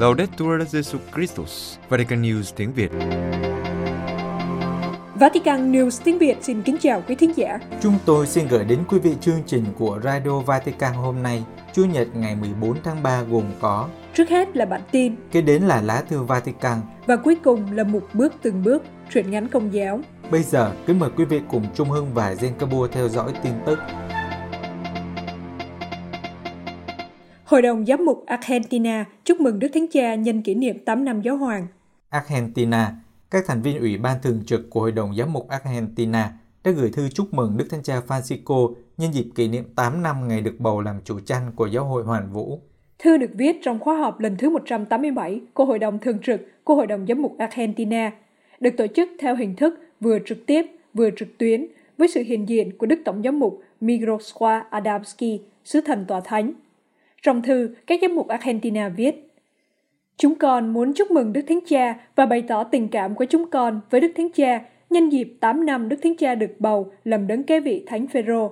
Laudetur 0.00 0.62
Jesu 0.72 0.98
Christus, 1.14 1.76
Vatican 1.88 2.22
News 2.22 2.52
tiếng 2.56 2.72
Việt. 2.72 2.90
Vatican 5.14 5.72
News 5.72 6.00
tiếng 6.04 6.18
Việt 6.18 6.36
xin 6.40 6.62
kính 6.62 6.76
chào 6.80 7.02
quý 7.08 7.14
thính 7.14 7.32
giả. 7.36 7.58
Chúng 7.80 7.94
tôi 8.04 8.26
xin 8.26 8.48
gửi 8.48 8.64
đến 8.64 8.78
quý 8.88 8.98
vị 8.98 9.14
chương 9.20 9.42
trình 9.46 9.64
của 9.78 10.00
Radio 10.04 10.40
Vatican 10.40 10.94
hôm 10.94 11.22
nay, 11.22 11.44
Chủ 11.72 11.84
nhật 11.84 12.08
ngày 12.14 12.36
14 12.36 12.76
tháng 12.84 13.02
3 13.02 13.22
gồm 13.22 13.44
có 13.60 13.88
Trước 14.14 14.28
hết 14.28 14.56
là 14.56 14.64
bản 14.64 14.80
tin, 14.90 15.14
kế 15.32 15.40
đến 15.40 15.62
là 15.62 15.80
lá 15.80 16.02
thư 16.08 16.22
Vatican. 16.22 16.78
và 17.06 17.16
cuối 17.16 17.36
cùng 17.44 17.72
là 17.72 17.84
một 17.84 18.02
bước 18.14 18.32
từng 18.42 18.62
bước, 18.62 18.82
truyện 19.12 19.30
ngắn 19.30 19.48
công 19.48 19.72
giáo. 19.72 20.00
Bây 20.30 20.42
giờ, 20.42 20.72
kính 20.86 20.98
mời 20.98 21.10
quý 21.16 21.24
vị 21.24 21.40
cùng 21.48 21.64
Trung 21.74 21.90
Hưng 21.90 22.14
và 22.14 22.34
Zenkabua 22.34 22.86
theo 22.86 23.08
dõi 23.08 23.32
tin 23.42 23.52
tức. 23.66 23.78
Hội 27.50 27.62
đồng 27.62 27.86
giám 27.86 28.04
mục 28.04 28.24
Argentina 28.26 29.04
chúc 29.24 29.40
mừng 29.40 29.58
Đức 29.58 29.68
Thánh 29.74 29.86
Cha 29.92 30.14
nhân 30.14 30.42
kỷ 30.42 30.54
niệm 30.54 30.78
8 30.84 31.04
năm 31.04 31.22
giáo 31.22 31.36
hoàng. 31.36 31.66
Argentina, 32.08 32.92
các 33.30 33.44
thành 33.46 33.62
viên 33.62 33.78
Ủy 33.78 33.98
ban 33.98 34.16
Thường 34.22 34.42
trực 34.46 34.70
của 34.70 34.80
Hội 34.80 34.92
đồng 34.92 35.16
Giám 35.16 35.32
mục 35.32 35.48
Argentina 35.48 36.32
đã 36.64 36.70
gửi 36.70 36.90
thư 36.92 37.08
chúc 37.08 37.34
mừng 37.34 37.56
Đức 37.56 37.66
Thánh 37.70 37.82
Cha 37.82 38.00
Francisco 38.06 38.74
nhân 38.96 39.14
dịp 39.14 39.26
kỷ 39.34 39.48
niệm 39.48 39.64
8 39.76 40.02
năm 40.02 40.28
ngày 40.28 40.40
được 40.40 40.54
bầu 40.58 40.80
làm 40.80 40.96
chủ 41.04 41.20
chăn 41.26 41.52
của 41.56 41.66
Giáo 41.66 41.84
hội 41.84 42.02
Hoàn 42.04 42.32
Vũ. 42.32 42.60
Thư 42.98 43.16
được 43.16 43.30
viết 43.34 43.56
trong 43.62 43.78
khóa 43.78 43.96
họp 43.96 44.20
lần 44.20 44.36
thứ 44.36 44.50
187 44.50 45.40
của 45.54 45.64
Hội 45.64 45.78
đồng 45.78 45.98
Thường 45.98 46.18
trực 46.18 46.40
của 46.64 46.74
Hội 46.74 46.86
đồng 46.86 47.06
Giám 47.06 47.22
mục 47.22 47.38
Argentina, 47.38 48.12
được 48.60 48.76
tổ 48.76 48.86
chức 48.86 49.08
theo 49.20 49.36
hình 49.36 49.56
thức 49.56 49.74
vừa 50.00 50.18
trực 50.26 50.46
tiếp 50.46 50.66
vừa 50.94 51.10
trực 51.16 51.38
tuyến 51.38 51.66
với 51.98 52.08
sự 52.08 52.22
hiện 52.22 52.48
diện 52.48 52.78
của 52.78 52.86
Đức 52.86 53.00
Tổng 53.04 53.22
giám 53.24 53.38
mục 53.38 53.62
Miroslav 53.80 54.62
Adamski, 54.70 55.40
sứ 55.64 55.80
thần 55.80 56.04
tòa 56.08 56.20
thánh. 56.24 56.52
Trong 57.22 57.42
thư, 57.42 57.74
các 57.86 57.98
giám 58.02 58.14
mục 58.14 58.28
Argentina 58.28 58.88
viết 58.88 59.30
Chúng 60.16 60.34
con 60.34 60.72
muốn 60.72 60.92
chúc 60.92 61.10
mừng 61.10 61.32
Đức 61.32 61.40
Thánh 61.48 61.60
Cha 61.66 61.94
và 62.16 62.26
bày 62.26 62.42
tỏ 62.42 62.64
tình 62.64 62.88
cảm 62.88 63.14
của 63.14 63.24
chúng 63.24 63.50
con 63.50 63.80
với 63.90 64.00
Đức 64.00 64.12
Thánh 64.16 64.28
Cha 64.32 64.60
nhân 64.90 65.08
dịp 65.08 65.36
8 65.40 65.66
năm 65.66 65.88
Đức 65.88 65.96
Thánh 66.02 66.16
Cha 66.16 66.34
được 66.34 66.50
bầu 66.58 66.92
làm 67.04 67.26
đấng 67.26 67.42
kế 67.42 67.60
vị 67.60 67.84
Thánh 67.86 68.06
Phêrô. 68.06 68.50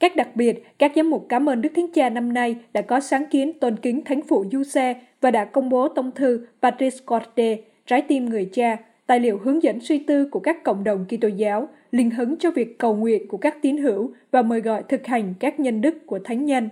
Các 0.00 0.16
đặc 0.16 0.28
biệt, 0.34 0.64
các 0.78 0.92
giám 0.96 1.10
mục 1.10 1.26
cảm 1.28 1.48
ơn 1.48 1.62
Đức 1.62 1.68
Thánh 1.76 1.92
Cha 1.92 2.10
năm 2.10 2.32
nay 2.32 2.56
đã 2.72 2.82
có 2.82 3.00
sáng 3.00 3.26
kiến 3.26 3.52
tôn 3.58 3.76
kính 3.76 4.04
Thánh 4.04 4.20
phụ 4.28 4.44
Du 4.52 4.62
Xe 4.62 4.94
và 5.20 5.30
đã 5.30 5.44
công 5.44 5.68
bố 5.68 5.88
tông 5.88 6.10
thư 6.10 6.46
Patris 6.62 6.98
Corte, 7.06 7.56
Trái 7.86 8.02
tim 8.02 8.24
người 8.24 8.48
cha, 8.52 8.76
tài 9.06 9.20
liệu 9.20 9.38
hướng 9.38 9.62
dẫn 9.62 9.80
suy 9.80 9.98
tư 9.98 10.28
của 10.30 10.40
các 10.40 10.64
cộng 10.64 10.84
đồng 10.84 11.04
Kitô 11.08 11.28
giáo, 11.28 11.68
linh 11.90 12.10
hứng 12.10 12.36
cho 12.36 12.50
việc 12.50 12.78
cầu 12.78 12.96
nguyện 12.96 13.28
của 13.28 13.36
các 13.36 13.62
tín 13.62 13.76
hữu 13.76 14.12
và 14.30 14.42
mời 14.42 14.60
gọi 14.60 14.82
thực 14.88 15.06
hành 15.06 15.34
các 15.40 15.60
nhân 15.60 15.80
đức 15.80 16.06
của 16.06 16.18
thánh 16.18 16.44
nhân. 16.44 16.68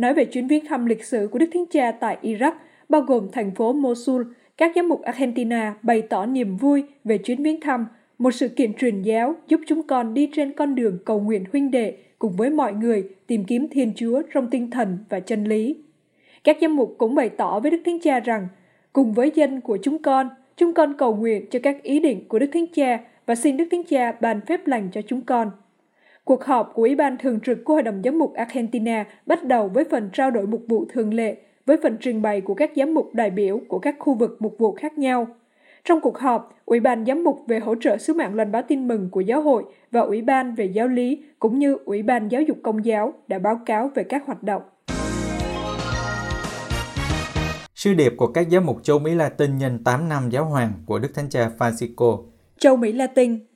Nói 0.00 0.14
về 0.14 0.24
chuyến 0.24 0.46
viếng 0.46 0.64
thăm 0.64 0.86
lịch 0.86 1.04
sử 1.04 1.28
của 1.32 1.38
Đức 1.38 1.46
Thánh 1.54 1.64
Cha 1.70 1.92
tại 1.92 2.18
Iraq, 2.22 2.52
bao 2.88 3.00
gồm 3.00 3.28
thành 3.32 3.50
phố 3.50 3.72
Mosul, 3.72 4.22
các 4.56 4.72
giám 4.74 4.88
mục 4.88 5.02
Argentina 5.02 5.74
bày 5.82 6.02
tỏ 6.02 6.26
niềm 6.26 6.56
vui 6.56 6.84
về 7.04 7.18
chuyến 7.18 7.42
viếng 7.42 7.60
thăm, 7.60 7.86
một 8.18 8.30
sự 8.30 8.48
kiện 8.48 8.74
truyền 8.74 9.02
giáo 9.02 9.34
giúp 9.48 9.60
chúng 9.66 9.82
con 9.82 10.14
đi 10.14 10.30
trên 10.32 10.52
con 10.52 10.74
đường 10.74 10.98
cầu 11.04 11.20
nguyện 11.20 11.44
huynh 11.52 11.70
đệ 11.70 11.96
cùng 12.18 12.32
với 12.36 12.50
mọi 12.50 12.72
người 12.72 13.04
tìm 13.26 13.44
kiếm 13.44 13.68
Thiên 13.68 13.92
Chúa 13.96 14.22
trong 14.34 14.50
tinh 14.50 14.70
thần 14.70 14.98
và 15.08 15.20
chân 15.20 15.44
lý. 15.44 15.76
Các 16.44 16.56
giám 16.60 16.76
mục 16.76 16.94
cũng 16.98 17.14
bày 17.14 17.28
tỏ 17.28 17.60
với 17.60 17.70
Đức 17.70 17.80
Thánh 17.84 18.00
Cha 18.00 18.20
rằng, 18.20 18.48
cùng 18.92 19.12
với 19.12 19.32
dân 19.34 19.60
của 19.60 19.78
chúng 19.82 20.02
con, 20.02 20.28
chúng 20.56 20.74
con 20.74 20.94
cầu 20.98 21.16
nguyện 21.16 21.46
cho 21.50 21.58
các 21.62 21.82
ý 21.82 22.00
định 22.00 22.28
của 22.28 22.38
Đức 22.38 22.50
Thánh 22.52 22.66
Cha 22.66 23.00
và 23.26 23.34
xin 23.34 23.56
Đức 23.56 23.64
Thánh 23.70 23.84
Cha 23.84 24.12
ban 24.20 24.40
phép 24.40 24.66
lành 24.66 24.88
cho 24.92 25.02
chúng 25.06 25.20
con. 25.20 25.50
Cuộc 26.30 26.44
họp 26.44 26.72
của 26.74 26.82
Ủy 26.82 26.94
ban 26.94 27.18
Thường 27.18 27.40
trực 27.40 27.58
của 27.64 27.72
Hội 27.72 27.82
đồng 27.82 28.02
Giám 28.04 28.18
mục 28.18 28.34
Argentina 28.34 29.04
bắt 29.26 29.44
đầu 29.44 29.68
với 29.68 29.84
phần 29.90 30.10
trao 30.12 30.30
đổi 30.30 30.46
mục 30.46 30.62
vụ 30.68 30.84
thường 30.92 31.14
lệ, 31.14 31.36
với 31.66 31.76
phần 31.82 31.96
trình 32.00 32.22
bày 32.22 32.40
của 32.40 32.54
các 32.54 32.70
giám 32.76 32.94
mục 32.94 33.10
đại 33.12 33.30
biểu 33.30 33.60
của 33.68 33.78
các 33.78 33.96
khu 33.98 34.14
vực 34.14 34.36
mục 34.40 34.54
vụ 34.58 34.72
khác 34.74 34.98
nhau. 34.98 35.26
Trong 35.84 36.00
cuộc 36.00 36.18
họp, 36.18 36.54
Ủy 36.64 36.80
ban 36.80 37.06
Giám 37.06 37.24
mục 37.24 37.40
về 37.46 37.58
hỗ 37.58 37.74
trợ 37.80 37.96
sứ 37.98 38.14
mạng 38.14 38.34
loan 38.34 38.52
báo 38.52 38.62
tin 38.68 38.88
mừng 38.88 39.10
của 39.10 39.20
giáo 39.20 39.42
hội 39.42 39.64
và 39.90 40.00
Ủy 40.00 40.22
ban 40.22 40.54
về 40.54 40.64
giáo 40.64 40.88
lý 40.88 41.24
cũng 41.38 41.58
như 41.58 41.76
Ủy 41.84 42.02
ban 42.02 42.28
Giáo 42.28 42.42
dục 42.42 42.56
Công 42.62 42.84
giáo 42.84 43.12
đã 43.28 43.38
báo 43.38 43.60
cáo 43.66 43.90
về 43.94 44.04
các 44.04 44.26
hoạt 44.26 44.42
động. 44.42 44.62
Sư 47.74 47.94
điệp 47.94 48.14
của 48.16 48.26
các 48.26 48.46
giám 48.50 48.66
mục 48.66 48.82
châu 48.82 48.98
Mỹ 48.98 49.14
Latin 49.14 49.58
nhân 49.58 49.84
8 49.84 50.08
năm 50.08 50.28
giáo 50.30 50.44
hoàng 50.44 50.72
của 50.86 50.98
Đức 50.98 51.08
Thánh 51.14 51.28
Cha 51.30 51.50
Francisco. 51.58 52.22
Châu 52.58 52.76
Mỹ 52.76 52.92
Latin 52.92 53.49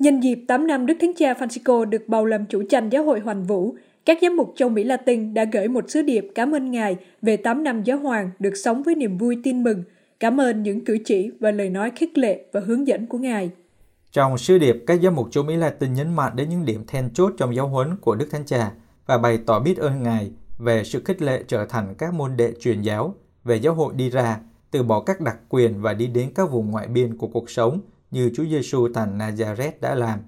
Nhân 0.00 0.20
dịp 0.20 0.44
8 0.48 0.66
năm 0.66 0.86
Đức 0.86 0.94
Thánh 1.00 1.12
Cha 1.16 1.32
Francisco 1.32 1.84
được 1.84 2.02
bầu 2.06 2.24
làm 2.24 2.46
chủ 2.46 2.62
tranh 2.70 2.88
giáo 2.88 3.04
hội 3.04 3.20
Hoàn 3.20 3.44
Vũ, 3.44 3.74
các 4.04 4.18
giám 4.22 4.36
mục 4.36 4.52
châu 4.56 4.68
Mỹ 4.68 4.84
Latin 4.84 5.34
đã 5.34 5.44
gửi 5.52 5.68
một 5.68 5.84
sứ 5.90 6.02
điệp 6.02 6.28
cảm 6.34 6.54
ơn 6.54 6.70
Ngài 6.70 6.96
về 7.22 7.36
8 7.36 7.64
năm 7.64 7.82
giáo 7.82 7.98
hoàng 7.98 8.30
được 8.38 8.54
sống 8.54 8.82
với 8.82 8.94
niềm 8.94 9.18
vui 9.18 9.36
tin 9.44 9.62
mừng, 9.62 9.82
cảm 10.20 10.40
ơn 10.40 10.62
những 10.62 10.84
cử 10.84 10.98
chỉ 11.04 11.30
và 11.40 11.50
lời 11.50 11.70
nói 11.70 11.92
khích 11.96 12.18
lệ 12.18 12.44
và 12.52 12.60
hướng 12.60 12.86
dẫn 12.86 13.06
của 13.06 13.18
Ngài. 13.18 13.50
Trong 14.12 14.38
sứ 14.38 14.58
điệp, 14.58 14.84
các 14.86 15.00
giám 15.02 15.14
mục 15.14 15.28
châu 15.30 15.44
Mỹ 15.44 15.56
Latin 15.56 15.94
nhấn 15.94 16.16
mạnh 16.16 16.32
đến 16.36 16.48
những 16.48 16.64
điểm 16.64 16.84
then 16.86 17.10
chốt 17.14 17.32
trong 17.38 17.54
giáo 17.54 17.68
huấn 17.68 17.96
của 18.00 18.14
Đức 18.14 18.26
Thánh 18.30 18.46
Cha 18.46 18.72
và 19.06 19.18
bày 19.18 19.38
tỏ 19.46 19.60
biết 19.60 19.78
ơn 19.78 20.02
Ngài 20.02 20.30
về 20.58 20.84
sự 20.84 21.02
khích 21.04 21.22
lệ 21.22 21.42
trở 21.48 21.66
thành 21.66 21.94
các 21.98 22.14
môn 22.14 22.36
đệ 22.36 22.52
truyền 22.60 22.82
giáo, 22.82 23.14
về 23.44 23.56
giáo 23.56 23.74
hội 23.74 23.94
đi 23.96 24.10
ra, 24.10 24.40
từ 24.70 24.82
bỏ 24.82 25.00
các 25.00 25.20
đặc 25.20 25.36
quyền 25.48 25.82
và 25.82 25.94
đi 25.94 26.06
đến 26.06 26.30
các 26.34 26.50
vùng 26.50 26.70
ngoại 26.70 26.86
biên 26.86 27.16
của 27.16 27.26
cuộc 27.26 27.50
sống 27.50 27.80
như 28.16 28.30
Chúa 28.34 28.44
Giêsu 28.44 28.88
thành 28.94 29.18
Nazareth 29.18 29.72
đã 29.80 29.94
làm. 29.94 30.20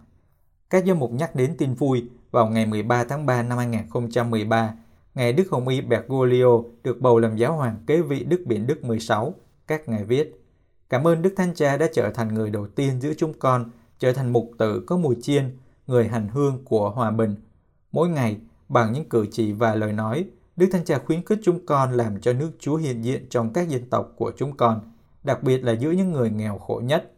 Các 0.70 0.84
giám 0.86 0.98
mục 0.98 1.12
nhắc 1.12 1.34
đến 1.34 1.54
tin 1.58 1.74
vui 1.74 2.08
vào 2.30 2.48
ngày 2.48 2.66
13 2.66 3.04
tháng 3.04 3.26
3 3.26 3.42
năm 3.42 3.58
2013, 3.58 4.74
ngày 5.14 5.32
Đức 5.32 5.50
Hồng 5.50 5.68
Y 5.68 5.80
Bergoglio 5.80 6.62
được 6.82 7.00
bầu 7.00 7.18
làm 7.18 7.36
giáo 7.36 7.56
hoàng 7.56 7.76
kế 7.86 8.02
vị 8.02 8.24
Đức 8.24 8.42
Biển 8.46 8.66
Đức 8.66 8.84
16. 8.84 9.34
Các 9.66 9.88
ngài 9.88 10.04
viết, 10.04 10.44
Cảm 10.88 11.06
ơn 11.06 11.22
Đức 11.22 11.34
Thánh 11.36 11.54
Cha 11.54 11.76
đã 11.76 11.86
trở 11.92 12.10
thành 12.10 12.34
người 12.34 12.50
đầu 12.50 12.66
tiên 12.66 13.00
giữa 13.00 13.12
chúng 13.14 13.38
con, 13.38 13.70
trở 13.98 14.12
thành 14.12 14.32
mục 14.32 14.50
tử 14.58 14.84
có 14.86 14.96
mùi 14.96 15.16
chiên, 15.22 15.56
người 15.86 16.08
hành 16.08 16.28
hương 16.28 16.64
của 16.64 16.90
hòa 16.90 17.10
bình. 17.10 17.34
Mỗi 17.92 18.08
ngày, 18.08 18.36
bằng 18.68 18.92
những 18.92 19.08
cử 19.08 19.26
chỉ 19.32 19.52
và 19.52 19.74
lời 19.74 19.92
nói, 19.92 20.24
Đức 20.56 20.66
Thánh 20.72 20.84
Cha 20.84 20.98
khuyến 20.98 21.24
khích 21.24 21.38
chúng 21.42 21.66
con 21.66 21.92
làm 21.92 22.20
cho 22.20 22.32
nước 22.32 22.50
Chúa 22.58 22.76
hiện 22.76 23.04
diện 23.04 23.26
trong 23.30 23.52
các 23.52 23.68
dân 23.68 23.90
tộc 23.90 24.12
của 24.16 24.32
chúng 24.36 24.56
con, 24.56 24.92
đặc 25.24 25.42
biệt 25.42 25.64
là 25.64 25.72
giữa 25.72 25.90
những 25.90 26.12
người 26.12 26.30
nghèo 26.30 26.58
khổ 26.58 26.82
nhất. 26.84 27.12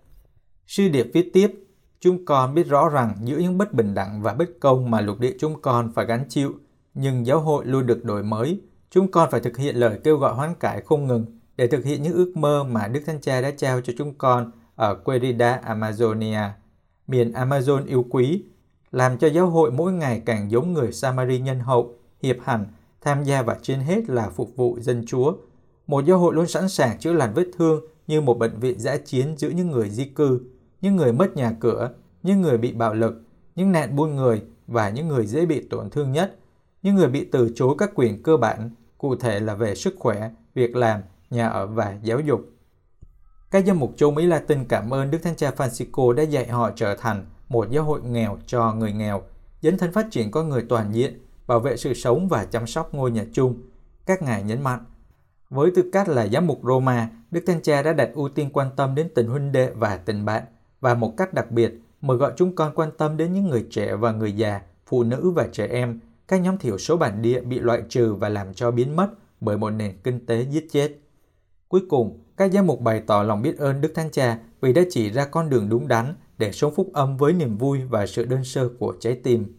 Sư 0.71 0.89
điệp 0.89 1.11
viết 1.13 1.31
tiếp, 1.33 1.65
chúng 2.01 2.25
con 2.25 2.55
biết 2.55 2.69
rõ 2.69 2.89
rằng 2.89 3.15
giữa 3.25 3.39
những 3.39 3.59
bất 3.59 3.73
bình 3.73 3.95
đẳng 3.95 4.23
và 4.23 4.35
bất 4.35 4.49
công 4.61 4.91
mà 4.91 5.01
lục 5.01 5.21
địa 5.21 5.35
chúng 5.39 5.63
con 5.63 5.93
phải 5.95 6.07
gánh 6.07 6.25
chịu, 6.29 6.53
nhưng 6.95 7.27
giáo 7.27 7.41
hội 7.41 7.67
luôn 7.67 7.87
được 7.87 8.05
đổi 8.05 8.23
mới. 8.23 8.61
Chúng 8.91 9.11
con 9.11 9.29
phải 9.31 9.41
thực 9.41 9.57
hiện 9.57 9.77
lời 9.77 9.99
kêu 10.05 10.17
gọi 10.17 10.35
hoán 10.35 10.55
cải 10.55 10.81
không 10.81 11.07
ngừng 11.07 11.27
để 11.57 11.67
thực 11.67 11.85
hiện 11.85 12.03
những 12.03 12.13
ước 12.13 12.33
mơ 12.37 12.65
mà 12.65 12.89
Đức 12.89 13.01
Thánh 13.07 13.21
Cha 13.21 13.41
đã 13.41 13.51
trao 13.51 13.81
cho 13.81 13.93
chúng 13.99 14.15
con 14.15 14.51
ở 14.77 14.95
Querida, 14.95 15.61
Amazonia, 15.67 16.49
miền 17.07 17.33
Amazon 17.33 17.87
yêu 17.87 18.07
quý, 18.11 18.45
làm 18.91 19.19
cho 19.19 19.29
giáo 19.29 19.47
hội 19.47 19.71
mỗi 19.71 19.93
ngày 19.93 20.23
càng 20.27 20.51
giống 20.51 20.73
người 20.73 20.93
Samari 20.93 21.39
nhân 21.39 21.61
hậu, 21.61 21.95
hiệp 22.23 22.37
hành, 22.45 22.67
tham 23.01 23.25
gia 23.25 23.43
và 23.43 23.59
trên 23.63 23.81
hết 23.81 24.11
là 24.11 24.29
phục 24.29 24.57
vụ 24.57 24.79
dân 24.81 25.05
Chúa. 25.07 25.33
Một 25.87 26.05
giáo 26.05 26.19
hội 26.19 26.35
luôn 26.35 26.47
sẵn 26.47 26.69
sàng 26.69 26.99
chữa 26.99 27.13
lành 27.13 27.35
vết 27.35 27.47
thương 27.59 27.81
như 28.07 28.21
một 28.21 28.39
bệnh 28.39 28.61
viện 28.61 28.81
giã 28.81 28.97
chiến 28.97 29.35
giữa 29.39 29.51
những 29.51 29.71
người 29.71 29.91
di 29.91 30.05
cư, 30.05 30.41
những 30.81 30.97
người 30.97 31.13
mất 31.13 31.37
nhà 31.37 31.53
cửa, 31.61 31.91
những 32.23 32.41
người 32.41 32.59
bị 32.59 32.73
bạo 32.73 32.95
lực, 32.95 33.23
những 33.55 33.73
nạn 33.73 33.97
buôn 33.97 34.17
người 34.17 34.43
và 34.67 34.91
những 34.91 35.09
người 35.09 35.27
dễ 35.27 35.47
bị 35.47 35.69
tổn 35.71 35.91
thương 35.91 36.13
nhất, 36.13 36.37
những 36.83 36.95
người 36.95 37.09
bị 37.09 37.25
từ 37.33 37.53
chối 37.55 37.75
các 37.79 37.91
quyền 37.95 38.23
cơ 38.23 38.37
bản, 38.37 38.71
cụ 38.99 39.17
thể 39.17 39.41
là 39.41 39.55
về 39.55 39.75
sức 39.75 39.95
khỏe, 39.99 40.31
việc 40.55 40.77
làm, 40.77 41.01
nhà 41.31 41.49
ở 41.49 41.67
và 41.67 41.97
giáo 42.03 42.21
dục. 42.21 42.41
Các 43.51 43.67
giám 43.67 43.79
mục 43.79 43.93
châu 43.97 44.11
Mỹ 44.11 44.27
Latin 44.27 44.65
cảm 44.65 44.95
ơn 44.95 45.11
Đức 45.11 45.19
Thánh 45.23 45.37
Cha 45.37 45.51
Francisco 45.57 46.13
đã 46.13 46.23
dạy 46.23 46.49
họ 46.49 46.71
trở 46.77 46.97
thành 46.97 47.27
một 47.49 47.71
giáo 47.71 47.85
hội 47.85 48.01
nghèo 48.03 48.39
cho 48.47 48.73
người 48.73 48.93
nghèo, 48.93 49.23
dấn 49.63 49.79
thân 49.79 49.93
phát 49.93 50.07
triển 50.11 50.31
con 50.31 50.49
người 50.49 50.67
toàn 50.69 50.95
diện, 50.95 51.21
bảo 51.47 51.61
vệ 51.61 51.77
sự 51.77 51.95
sống 51.95 52.29
và 52.29 52.45
chăm 52.45 52.67
sóc 52.67 52.95
ngôi 52.95 53.11
nhà 53.11 53.25
chung. 53.33 53.63
Các 54.07 54.23
ngài 54.23 54.43
nhấn 54.43 54.63
mạnh, 54.63 54.85
với 55.51 55.71
tư 55.75 55.85
cách 55.93 56.09
là 56.09 56.27
giám 56.27 56.47
mục 56.47 56.61
Roma, 56.65 57.09
Đức 57.31 57.41
Thánh 57.47 57.63
Cha 57.63 57.83
đã 57.83 57.93
đặt 57.93 58.11
ưu 58.15 58.29
tiên 58.29 58.51
quan 58.53 58.71
tâm 58.77 58.95
đến 58.95 59.09
tình 59.15 59.27
huynh 59.27 59.53
đệ 59.53 59.71
và 59.71 59.97
tình 59.97 60.25
bạn, 60.25 60.43
và 60.81 60.95
một 60.95 61.17
cách 61.17 61.35
đặc 61.35 61.51
biệt 61.51 61.81
mời 62.01 62.17
gọi 62.17 62.33
chúng 62.37 62.55
con 62.55 62.73
quan 62.75 62.91
tâm 62.99 63.17
đến 63.17 63.33
những 63.33 63.49
người 63.49 63.67
trẻ 63.71 63.95
và 63.95 64.13
người 64.13 64.33
già, 64.33 64.61
phụ 64.87 65.03
nữ 65.03 65.31
và 65.31 65.49
trẻ 65.53 65.67
em, 65.67 66.01
các 66.29 66.41
nhóm 66.41 66.59
thiểu 66.59 66.79
số 66.79 66.97
bản 66.97 67.23
địa 67.23 67.41
bị 67.41 67.59
loại 67.59 67.83
trừ 67.89 68.15
và 68.15 68.29
làm 68.29 68.55
cho 68.55 68.71
biến 68.71 68.97
mất 68.97 69.09
bởi 69.41 69.57
một 69.57 69.71
nền 69.71 69.93
kinh 70.05 70.27
tế 70.27 70.47
giết 70.51 70.67
chết. 70.71 70.99
Cuối 71.69 71.83
cùng, 71.89 72.19
các 72.37 72.53
giám 72.53 72.67
mục 72.67 72.81
bày 72.81 73.03
tỏ 73.07 73.23
lòng 73.23 73.43
biết 73.43 73.59
ơn 73.59 73.81
Đức 73.81 73.93
Thánh 73.95 74.11
Cha 74.11 74.39
vì 74.61 74.73
đã 74.73 74.83
chỉ 74.91 75.11
ra 75.11 75.25
con 75.25 75.51
đường 75.51 75.69
đúng 75.69 75.89
đắn 75.89 76.15
để 76.39 76.53
sống 76.53 76.75
phúc 76.75 76.91
âm 76.93 77.17
với 77.17 77.33
niềm 77.33 77.59
vui 77.59 77.81
và 77.91 78.07
sự 78.07 78.25
đơn 78.25 78.45
sơ 78.45 78.69
của 78.79 78.95
trái 79.01 79.21
tim. 79.23 79.57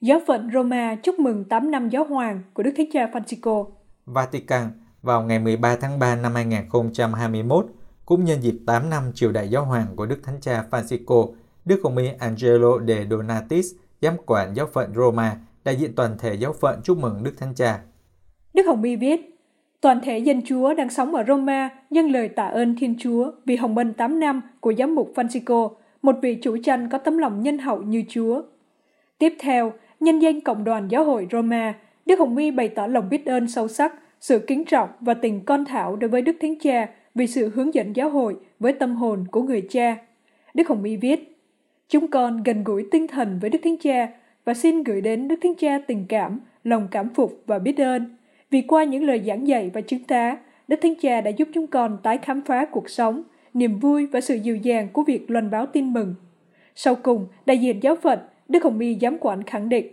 Giáo 0.00 0.20
phận 0.26 0.50
Roma 0.54 0.94
chúc 1.02 1.18
mừng 1.18 1.44
8 1.44 1.70
năm 1.70 1.88
giáo 1.88 2.04
hoàng 2.04 2.42
của 2.54 2.62
Đức 2.62 2.72
Thánh 2.76 2.86
Cha 2.92 3.06
Francisco. 3.12 3.66
Vatican 4.06 4.70
vào 5.02 5.22
ngày 5.22 5.38
13 5.38 5.76
tháng 5.76 5.98
3 5.98 6.16
năm 6.16 6.34
2021, 6.34 7.66
cũng 8.04 8.24
nhân 8.24 8.42
dịp 8.42 8.54
8 8.66 8.90
năm 8.90 9.02
triều 9.14 9.32
đại 9.32 9.48
giáo 9.48 9.64
hoàng 9.64 9.86
của 9.96 10.06
Đức 10.06 10.20
Thánh 10.22 10.40
Cha 10.40 10.64
Francisco, 10.70 11.32
Đức 11.64 11.80
Hồng 11.84 11.96
Y 11.96 12.08
Angelo 12.18 12.78
de 12.88 13.06
Donatis, 13.10 13.74
giám 14.00 14.14
quản 14.26 14.54
giáo 14.54 14.66
phận 14.66 14.94
Roma, 14.94 15.36
đại 15.64 15.76
diện 15.76 15.94
toàn 15.94 16.18
thể 16.18 16.34
giáo 16.34 16.52
phận 16.52 16.80
chúc 16.84 16.98
mừng 16.98 17.22
Đức 17.24 17.32
Thánh 17.38 17.54
Cha. 17.54 17.80
Đức 18.54 18.62
Hồng 18.66 18.82
y 18.82 18.96
viết, 18.96 19.38
toàn 19.80 20.00
thể 20.02 20.18
dân 20.18 20.42
Chúa 20.46 20.74
đang 20.74 20.90
sống 20.90 21.14
ở 21.14 21.24
Roma 21.28 21.70
nhân 21.90 22.08
lời 22.08 22.28
tạ 22.28 22.46
ơn 22.46 22.76
Thiên 22.78 22.94
Chúa 22.98 23.30
vì 23.44 23.56
hồng 23.56 23.78
ân 23.78 23.94
8 23.94 24.20
năm 24.20 24.42
của 24.60 24.74
giám 24.74 24.94
mục 24.94 25.12
Francisco, 25.14 25.70
một 26.02 26.16
vị 26.22 26.38
chủ 26.42 26.56
tranh 26.64 26.88
có 26.90 26.98
tấm 26.98 27.18
lòng 27.18 27.42
nhân 27.42 27.58
hậu 27.58 27.82
như 27.82 28.04
Chúa. 28.08 28.42
Tiếp 29.18 29.34
theo, 29.40 29.72
nhân 30.00 30.18
danh 30.18 30.40
cộng 30.40 30.64
đoàn 30.64 30.88
giáo 30.88 31.04
hội 31.04 31.26
Roma, 31.32 31.74
Đức 32.06 32.18
Hồng 32.18 32.36
y 32.36 32.50
bày 32.50 32.68
tỏ 32.68 32.86
lòng 32.86 33.08
biết 33.08 33.26
ơn 33.26 33.48
sâu 33.48 33.68
sắc, 33.68 33.94
sự 34.20 34.38
kính 34.38 34.64
trọng 34.64 34.88
và 35.00 35.14
tình 35.14 35.44
con 35.44 35.64
thảo 35.64 35.96
đối 35.96 36.10
với 36.10 36.22
Đức 36.22 36.36
Thánh 36.40 36.58
Cha 36.58 36.88
vì 37.14 37.26
sự 37.26 37.50
hướng 37.54 37.74
dẫn 37.74 37.96
giáo 37.96 38.10
hội 38.10 38.36
với 38.60 38.72
tâm 38.72 38.96
hồn 38.96 39.24
của 39.30 39.42
người 39.42 39.62
cha. 39.70 39.96
Đức 40.54 40.68
Hồng 40.68 40.84
y 40.84 40.96
viết, 40.96 41.32
Chúng 41.88 42.08
con 42.08 42.42
gần 42.42 42.64
gũi 42.64 42.86
tinh 42.90 43.06
thần 43.08 43.38
với 43.40 43.50
Đức 43.50 43.58
Thánh 43.64 43.76
Cha 43.76 44.08
và 44.44 44.54
xin 44.54 44.82
gửi 44.82 45.00
đến 45.00 45.28
Đức 45.28 45.36
Thánh 45.42 45.54
Cha 45.54 45.78
tình 45.86 46.04
cảm, 46.08 46.40
lòng 46.64 46.88
cảm 46.90 47.08
phục 47.08 47.42
và 47.46 47.58
biết 47.58 47.80
ơn. 47.80 48.16
Vì 48.50 48.62
qua 48.62 48.84
những 48.84 49.04
lời 49.04 49.22
giảng 49.26 49.46
dạy 49.46 49.70
và 49.74 49.80
chứng 49.80 50.04
tá, 50.04 50.36
Đức 50.68 50.76
Thánh 50.82 50.94
Cha 50.94 51.20
đã 51.20 51.30
giúp 51.30 51.48
chúng 51.54 51.66
con 51.66 51.98
tái 52.02 52.18
khám 52.18 52.42
phá 52.42 52.64
cuộc 52.64 52.90
sống, 52.90 53.22
niềm 53.54 53.78
vui 53.78 54.06
và 54.06 54.20
sự 54.20 54.34
dịu 54.34 54.56
dàng 54.56 54.88
của 54.92 55.02
việc 55.02 55.30
loan 55.30 55.50
báo 55.50 55.66
tin 55.66 55.92
mừng. 55.92 56.14
Sau 56.74 56.94
cùng, 56.94 57.26
đại 57.46 57.58
diện 57.58 57.82
giáo 57.82 57.96
phận, 57.96 58.18
Đức 58.48 58.64
Hồng 58.64 58.78
y 58.78 58.98
giám 59.00 59.18
quản 59.20 59.42
khẳng 59.42 59.68
định, 59.68 59.86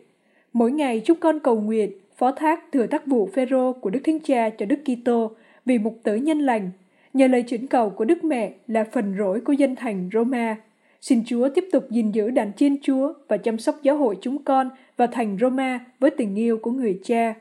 mỗi 0.54 0.72
ngày 0.72 1.02
chúng 1.06 1.20
con 1.20 1.40
cầu 1.40 1.62
nguyện, 1.62 1.92
phó 2.18 2.32
thác 2.32 2.72
thừa 2.72 2.88
tác 2.88 3.08
vụ 3.08 3.30
Phêrô 3.34 3.74
của 3.74 3.90
Đức 3.90 4.00
Thánh 4.04 4.20
Cha 4.20 4.50
cho 4.50 4.66
Đức 4.66 4.80
Kitô 4.86 5.32
vì 5.66 5.78
mục 5.78 6.00
tử 6.04 6.16
nhân 6.16 6.40
lành, 6.40 6.72
nhờ 7.14 7.28
lời 7.28 7.44
chuyển 7.44 7.68
cầu 7.68 7.90
của 7.90 8.06
Đức 8.06 8.24
Mẹ 8.24 8.54
là 8.68 8.86
phần 8.94 9.16
rỗi 9.18 9.42
của 9.42 9.54
dân 9.54 9.76
thành 9.76 10.10
Roma. 10.14 10.58
Xin 11.02 11.24
Chúa 11.26 11.50
tiếp 11.56 11.66
tục 11.72 11.84
gìn 11.90 12.12
giữ 12.12 12.30
đàn 12.30 12.54
chiên 12.54 12.78
Chúa 12.82 13.14
và 13.28 13.38
chăm 13.38 13.58
sóc 13.58 13.76
giáo 13.84 13.98
hội 13.98 14.18
chúng 14.22 14.44
con 14.44 14.70
và 14.98 15.08
thành 15.08 15.38
Roma 15.42 15.80
với 16.00 16.12
tình 16.12 16.36
yêu 16.36 16.60
của 16.62 16.72
người 16.72 17.00
cha. 17.04 17.34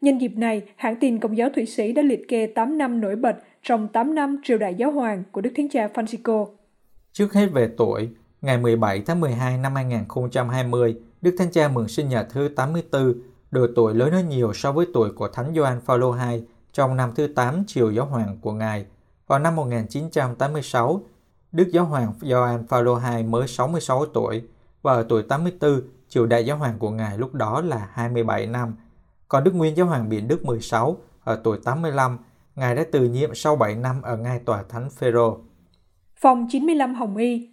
Nhân 0.00 0.18
dịp 0.18 0.32
này, 0.36 0.62
hãng 0.76 0.96
tin 0.96 1.18
Công 1.18 1.36
giáo 1.36 1.50
Thụy 1.50 1.66
Sĩ 1.66 1.92
đã 1.92 2.02
liệt 2.02 2.28
kê 2.28 2.46
8 2.46 2.78
năm 2.78 3.00
nổi 3.00 3.16
bật 3.16 3.36
trong 3.62 3.88
8 3.88 4.14
năm 4.14 4.40
triều 4.44 4.58
đại 4.58 4.74
giáo 4.74 4.90
hoàng 4.90 5.22
của 5.32 5.40
Đức 5.40 5.50
Thánh 5.56 5.68
Cha 5.68 5.88
Francisco. 5.94 6.46
Trước 7.12 7.32
hết 7.32 7.46
về 7.52 7.68
tuổi, 7.76 8.08
ngày 8.42 8.58
17 8.58 9.02
tháng 9.06 9.20
12 9.20 9.58
năm 9.58 9.74
2020, 9.74 10.96
Đức 11.22 11.34
Thánh 11.38 11.50
Cha 11.52 11.68
mừng 11.68 11.88
sinh 11.88 12.08
nhật 12.08 12.26
thứ 12.30 12.48
84, 12.56 13.14
độ 13.50 13.66
tuổi 13.76 13.94
lớn 13.94 14.12
hơn 14.12 14.28
nhiều 14.28 14.52
so 14.54 14.72
với 14.72 14.86
tuổi 14.94 15.10
của 15.12 15.28
Thánh 15.28 15.54
Gioan 15.54 15.80
Phaolô 15.80 16.16
II 16.30 16.42
trong 16.74 16.96
năm 16.96 17.10
thứ 17.14 17.26
8 17.26 17.64
triều 17.66 17.90
giáo 17.90 18.06
hoàng 18.06 18.38
của 18.40 18.52
Ngài. 18.52 18.86
Vào 19.26 19.38
năm 19.38 19.56
1986, 19.56 21.00
Đức 21.52 21.68
Giáo 21.72 21.84
hoàng 21.84 22.12
Gioan 22.20 22.66
Phaolô 22.66 22.98
II 23.16 23.22
mới 23.22 23.48
66 23.48 24.06
tuổi 24.06 24.42
và 24.82 24.92
ở 24.92 25.06
tuổi 25.08 25.22
84, 25.22 25.80
triều 26.08 26.26
đại 26.26 26.46
giáo 26.46 26.56
hoàng 26.56 26.78
của 26.78 26.90
Ngài 26.90 27.18
lúc 27.18 27.34
đó 27.34 27.60
là 27.60 27.88
27 27.92 28.46
năm. 28.46 28.74
Còn 29.28 29.44
Đức 29.44 29.54
Nguyên 29.54 29.76
Giáo 29.76 29.86
hoàng 29.86 30.08
Biển 30.08 30.28
Đức 30.28 30.44
16 30.44 30.96
ở 31.24 31.40
tuổi 31.44 31.58
85, 31.64 32.18
Ngài 32.56 32.74
đã 32.74 32.84
từ 32.92 33.08
nhiệm 33.08 33.34
sau 33.34 33.56
7 33.56 33.74
năm 33.74 34.02
ở 34.02 34.16
ngai 34.16 34.38
tòa 34.38 34.62
Thánh 34.68 34.90
Phêrô. 34.90 35.38
Phòng 36.16 36.46
95 36.50 36.94
Hồng 36.94 37.16
Y 37.16 37.50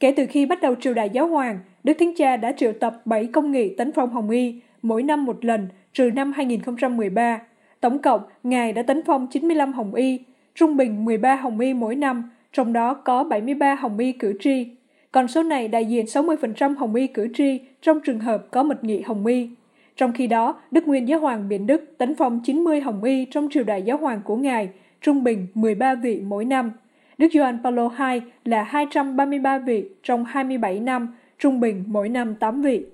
Kể 0.00 0.14
từ 0.16 0.26
khi 0.30 0.46
bắt 0.46 0.58
đầu 0.62 0.74
triều 0.80 0.94
đại 0.94 1.10
giáo 1.10 1.26
hoàng, 1.26 1.58
Đức 1.84 1.92
Thánh 1.98 2.14
Cha 2.16 2.36
đã 2.36 2.52
triệu 2.56 2.72
tập 2.80 3.02
7 3.04 3.28
công 3.32 3.52
nghị 3.52 3.76
tấn 3.76 3.92
phong 3.92 4.10
Hồng 4.10 4.30
Y, 4.30 4.62
mỗi 4.82 5.02
năm 5.02 5.24
một 5.24 5.44
lần, 5.44 5.68
trừ 5.92 6.10
năm 6.14 6.32
2013. 6.32 7.40
Tổng 7.80 7.98
cộng, 7.98 8.20
Ngài 8.42 8.72
đã 8.72 8.82
tấn 8.82 9.02
phong 9.06 9.26
95 9.26 9.72
Hồng 9.72 9.94
Y, 9.94 10.20
trung 10.54 10.76
bình 10.76 11.04
13 11.04 11.34
Hồng 11.34 11.60
Y 11.60 11.74
mỗi 11.74 11.96
năm, 11.96 12.30
trong 12.52 12.72
đó 12.72 12.94
có 12.94 13.24
73 13.24 13.74
Hồng 13.74 13.98
Y 13.98 14.12
cử 14.12 14.34
tri. 14.40 14.66
Còn 15.12 15.28
số 15.28 15.42
này 15.42 15.68
đại 15.68 15.84
diện 15.84 16.04
60% 16.04 16.76
Hồng 16.76 16.94
Y 16.94 17.06
cử 17.06 17.28
tri 17.34 17.60
trong 17.82 18.00
trường 18.00 18.20
hợp 18.20 18.46
có 18.50 18.62
mật 18.62 18.84
nghị 18.84 19.00
Hồng 19.00 19.26
Y. 19.26 19.50
Trong 19.96 20.12
khi 20.12 20.26
đó, 20.26 20.60
Đức 20.70 20.88
Nguyên 20.88 21.08
Giáo 21.08 21.20
hoàng 21.20 21.48
Biển 21.48 21.66
Đức 21.66 21.94
tấn 21.98 22.14
phong 22.14 22.40
90 22.44 22.80
Hồng 22.80 23.04
Y 23.04 23.24
trong 23.24 23.48
triều 23.50 23.64
đại 23.64 23.82
giáo 23.82 23.96
hoàng 23.96 24.20
của 24.24 24.36
Ngài, 24.36 24.68
trung 25.00 25.24
bình 25.24 25.46
13 25.54 25.94
vị 25.94 26.20
mỗi 26.20 26.44
năm. 26.44 26.72
Đức 27.18 27.28
Gioan 27.32 27.62
Paulo 27.62 27.90
II 27.98 28.20
là 28.44 28.62
233 28.62 29.58
vị 29.58 29.84
trong 30.02 30.24
27 30.24 30.80
năm, 30.80 31.14
trung 31.38 31.60
bình 31.60 31.84
mỗi 31.86 32.08
năm 32.08 32.34
8 32.34 32.62
vị. 32.62 32.86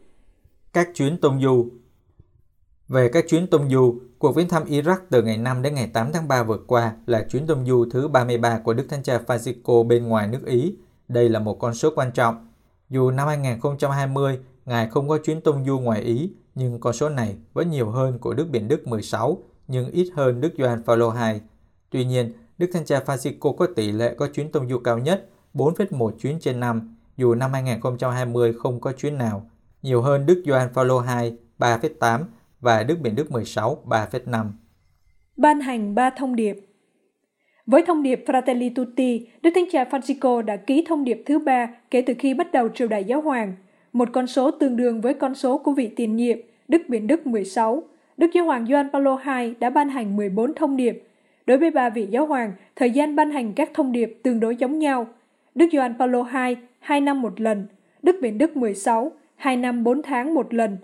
Các 0.73 0.89
chuyến 0.95 1.17
tông 1.23 1.41
du 1.43 1.71
về 2.89 3.09
các 3.09 3.25
chuyến 3.29 3.47
tông 3.47 3.71
du, 3.71 3.99
cuộc 4.19 4.33
viếng 4.37 4.49
thăm 4.49 4.65
Iraq 4.65 4.97
từ 5.11 5.23
ngày 5.23 5.37
5 5.37 5.63
đến 5.63 5.75
ngày 5.75 5.87
8 5.87 6.13
tháng 6.13 6.29
3 6.29 6.43
vừa 6.43 6.59
qua 6.67 6.93
là 7.07 7.27
chuyến 7.31 7.47
tông 7.47 7.67
du 7.67 7.87
thứ 7.91 8.09
33 8.09 8.59
của 8.59 8.75
Đức 8.75 8.87
Thánh 8.89 9.03
Cha 9.03 9.21
Francisco 9.27 9.87
bên 9.87 10.09
ngoài 10.09 10.29
nước 10.29 10.47
Ý. 10.47 10.77
Đây 11.09 11.29
là 11.29 11.39
một 11.39 11.59
con 11.61 11.75
số 11.75 11.91
quan 11.97 12.13
trọng. 12.13 12.49
Dù 12.91 13.11
năm 13.11 13.29
2020, 13.29 14.39
Ngài 14.67 14.89
không 14.89 15.09
có 15.09 15.19
chuyến 15.19 15.41
tông 15.41 15.65
du 15.65 15.79
ngoài 15.79 16.01
Ý, 16.01 16.33
nhưng 16.55 16.81
con 16.81 16.93
số 16.93 17.09
này 17.09 17.37
vẫn 17.53 17.71
nhiều 17.71 17.91
hơn 17.91 18.19
của 18.19 18.35
Đức 18.35 18.49
Biển 18.51 18.69
Đức 18.69 18.87
16, 18.87 19.39
nhưng 19.69 19.91
ít 19.91 20.11
hơn 20.15 20.41
Đức 20.41 20.53
Gioan 20.59 20.83
Phaolô 20.83 21.13
II. 21.13 21.41
Tuy 21.91 22.05
nhiên, 22.05 22.33
Đức 22.59 22.71
Thánh 22.73 22.85
Cha 22.85 23.01
Francisco 23.07 23.57
có 23.57 23.67
tỷ 23.77 23.93
lệ 23.93 24.15
có 24.19 24.29
chuyến 24.35 24.53
tông 24.53 24.69
du 24.69 24.79
cao 24.79 24.99
nhất 24.99 25.29
4,1 25.55 26.11
chuyến 26.11 26.41
trên 26.41 26.61
năm, 26.61 26.97
dù 27.17 27.35
năm 27.35 27.53
2020 27.53 28.55
không 28.59 28.81
có 28.81 28.93
chuyến 28.93 29.19
nào, 29.19 29.51
nhiều 29.83 30.03
hơn 30.03 30.27
Đức 30.27 30.43
Gioan 30.47 30.73
Phaolô 30.73 31.03
II 31.21 31.37
3,8 31.59 32.25
và 32.65 32.83
Đức 32.83 32.99
Biển 33.01 33.17
Đức 33.17 33.31
16 33.31 33.83
3,5. 33.87 34.47
Ban 35.37 35.61
hành 35.61 35.95
ba 35.95 36.11
thông 36.11 36.37
điệp 36.37 36.57
với 37.67 37.83
thông 37.87 38.03
điệp 38.03 38.25
Fratelli 38.27 38.71
Tutti, 38.75 39.27
Đức 39.43 39.51
Thánh 39.55 39.65
Cha 39.73 39.85
Francisco 39.85 40.43
đã 40.43 40.57
ký 40.57 40.85
thông 40.89 41.05
điệp 41.05 41.23
thứ 41.27 41.39
ba 41.39 41.69
kể 41.91 42.03
từ 42.07 42.15
khi 42.19 42.35
bắt 42.35 42.53
đầu 42.53 42.69
triều 42.69 42.89
đại 42.89 43.05
giáo 43.05 43.21
hoàng, 43.21 43.53
một 43.93 44.09
con 44.13 44.27
số 44.27 44.51
tương 44.51 44.77
đương 44.77 45.01
với 45.01 45.15
con 45.15 45.35
số 45.35 45.59
của 45.59 45.73
vị 45.73 45.91
tiền 45.97 46.17
nhiệm, 46.17 46.39
Đức 46.69 46.83
Biển 46.89 47.07
Đức 47.07 47.27
16. 47.27 47.83
Đức 48.17 48.31
Giáo 48.35 48.45
hoàng 48.45 48.67
Gioan 48.67 48.91
Paulo 48.93 49.21
II 49.27 49.55
đã 49.61 49.71
ban 49.71 49.89
hành 49.89 50.17
14 50.17 50.55
thông 50.55 50.77
điệp, 50.77 51.03
Đối 51.47 51.59
với 51.59 51.71
ba 51.71 51.91
vị 51.91 52.07
giáo 52.11 52.27
hoàng, 52.27 52.53
thời 52.77 52.91
gian 52.91 53.17
ban 53.17 53.31
hành 53.31 53.53
các 53.53 53.71
thông 53.75 53.93
điệp 53.93 54.19
tương 54.23 54.41
đối 54.41 54.57
giống 54.57 54.79
nhau. 54.79 55.07
Đức 55.55 55.67
Gioan 55.73 55.95
Paulo 55.99 56.29
II, 56.35 56.57
2 56.79 57.01
năm 57.01 57.23
một 57.23 57.41
lần, 57.41 57.67
Đức 58.03 58.17
Biển 58.23 58.39
Đức 58.39 58.57
16, 58.57 59.13
2 59.37 59.57
năm 59.57 59.85
4 59.85 60.03
tháng 60.03 60.35
một 60.35 60.55
lần, 60.55 60.77